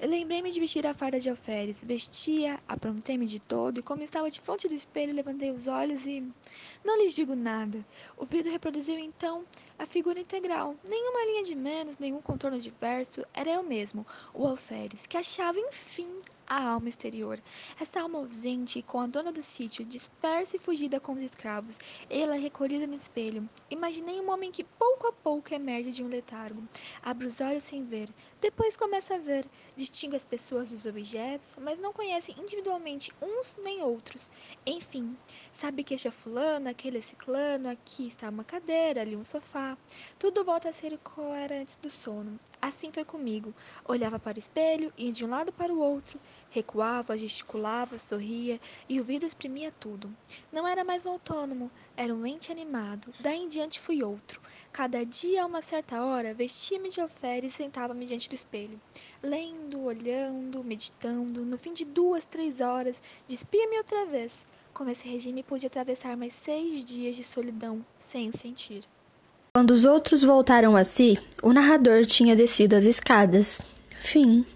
Lembrei-me 0.00 0.52
de 0.52 0.60
vestir 0.60 0.86
a 0.86 0.94
farda 0.94 1.18
de 1.18 1.28
alferes. 1.28 1.82
Vestia, 1.82 2.60
aprontei-me 2.68 3.26
de 3.26 3.40
todo, 3.40 3.80
e 3.80 3.82
como 3.82 4.04
estava 4.04 4.30
de 4.30 4.40
frente 4.40 4.68
do 4.68 4.74
espelho, 4.74 5.12
levantei 5.12 5.50
os 5.50 5.66
olhos 5.66 6.06
e. 6.06 6.24
Não 6.84 6.96
lhes 6.98 7.16
digo 7.16 7.34
nada. 7.34 7.84
O 8.16 8.24
vidro 8.24 8.52
reproduziu 8.52 8.96
então 8.96 9.44
a 9.76 9.84
figura 9.84 10.20
integral. 10.20 10.76
Nenhuma 10.88 11.24
linha 11.24 11.42
de 11.42 11.56
menos, 11.56 11.98
nenhum 11.98 12.22
contorno 12.22 12.60
diverso. 12.60 13.26
Era 13.34 13.50
eu 13.50 13.64
mesmo, 13.64 14.06
o 14.32 14.46
alferes, 14.46 15.04
que 15.04 15.16
achava, 15.16 15.58
enfim, 15.58 16.08
a 16.48 16.70
alma 16.70 16.88
exterior. 16.88 17.40
Essa 17.78 18.00
alma 18.00 18.18
ausente, 18.18 18.82
com 18.82 19.00
a 19.00 19.06
dona 19.06 19.30
do 19.30 19.42
sítio, 19.42 19.84
dispersa 19.84 20.56
e 20.56 20.58
fugida 20.58 20.98
com 20.98 21.12
os 21.12 21.20
escravos, 21.20 21.76
ela 22.08 22.36
recolhida 22.36 22.86
no 22.86 22.94
espelho. 22.94 23.48
Imaginei 23.70 24.20
um 24.20 24.30
homem 24.30 24.50
que 24.50 24.64
pouco 24.64 25.06
a 25.06 25.12
pouco 25.12 25.52
emerge 25.52 25.90
de 25.90 26.02
um 26.02 26.08
letargo. 26.08 26.66
Abre 27.02 27.26
os 27.26 27.40
olhos 27.40 27.64
sem 27.64 27.84
ver, 27.84 28.08
depois 28.40 28.76
começa 28.76 29.16
a 29.16 29.18
ver, 29.18 29.44
distingue 29.76 30.16
as 30.16 30.24
pessoas 30.24 30.70
dos 30.70 30.86
objetos, 30.86 31.56
mas 31.60 31.78
não 31.78 31.92
conhece 31.92 32.34
individualmente 32.38 33.12
uns 33.20 33.56
nem 33.62 33.82
outros. 33.82 34.30
Enfim, 34.64 35.16
sabe 35.52 35.82
que 35.82 35.94
este 35.94 36.08
é 36.08 36.10
fulano, 36.10 36.68
aquele 36.68 36.98
é 36.98 37.00
ciclano, 37.00 37.68
aqui 37.68 38.06
está 38.06 38.28
uma 38.28 38.44
cadeira, 38.44 39.02
ali 39.02 39.16
um 39.16 39.24
sofá. 39.24 39.76
Tudo 40.18 40.44
volta 40.44 40.68
a 40.68 40.72
ser 40.72 40.96
como 40.98 41.34
era 41.34 41.60
antes 41.60 41.76
do 41.76 41.90
sono. 41.90 42.38
Assim 42.62 42.92
foi 42.92 43.04
comigo. 43.04 43.52
Olhava 43.84 44.18
para 44.18 44.36
o 44.36 44.38
espelho, 44.38 44.92
ia 44.96 45.12
de 45.12 45.24
um 45.24 45.30
lado 45.30 45.52
para 45.52 45.72
o 45.72 45.78
outro, 45.78 46.20
Recuava, 46.50 47.18
gesticulava, 47.18 47.98
sorria 47.98 48.58
e 48.88 49.00
o 49.00 49.04
vidro 49.04 49.28
exprimia 49.28 49.70
tudo. 49.70 50.10
Não 50.52 50.66
era 50.66 50.82
mais 50.82 51.04
um 51.04 51.10
autônomo, 51.10 51.70
era 51.96 52.14
um 52.14 52.24
ente 52.26 52.50
animado. 52.50 53.12
Daí 53.20 53.38
em 53.38 53.48
diante 53.48 53.78
fui 53.78 54.02
outro. 54.02 54.40
Cada 54.72 55.04
dia, 55.04 55.42
a 55.42 55.46
uma 55.46 55.60
certa 55.60 56.02
hora, 56.02 56.32
vestia-me 56.32 56.88
de 56.88 57.00
alferes 57.00 57.54
e 57.54 57.56
sentava-me 57.56 58.06
diante 58.06 58.28
do 58.28 58.34
espelho. 58.34 58.80
Lendo, 59.22 59.82
olhando, 59.82 60.64
meditando, 60.64 61.44
no 61.44 61.58
fim 61.58 61.72
de 61.72 61.84
duas, 61.84 62.24
três 62.24 62.60
horas, 62.60 63.02
despia-me 63.26 63.76
outra 63.78 64.06
vez. 64.06 64.46
Com 64.72 64.88
esse 64.88 65.08
regime, 65.08 65.42
pude 65.42 65.66
atravessar 65.66 66.16
mais 66.16 66.34
seis 66.34 66.84
dias 66.84 67.16
de 67.16 67.24
solidão 67.24 67.84
sem 67.98 68.28
o 68.28 68.36
sentir. 68.36 68.84
Quando 69.54 69.72
os 69.72 69.84
outros 69.84 70.22
voltaram 70.22 70.76
a 70.76 70.84
si, 70.84 71.18
o 71.42 71.52
narrador 71.52 72.06
tinha 72.06 72.36
descido 72.36 72.76
as 72.76 72.84
escadas. 72.84 73.60
Fim. 73.96 74.46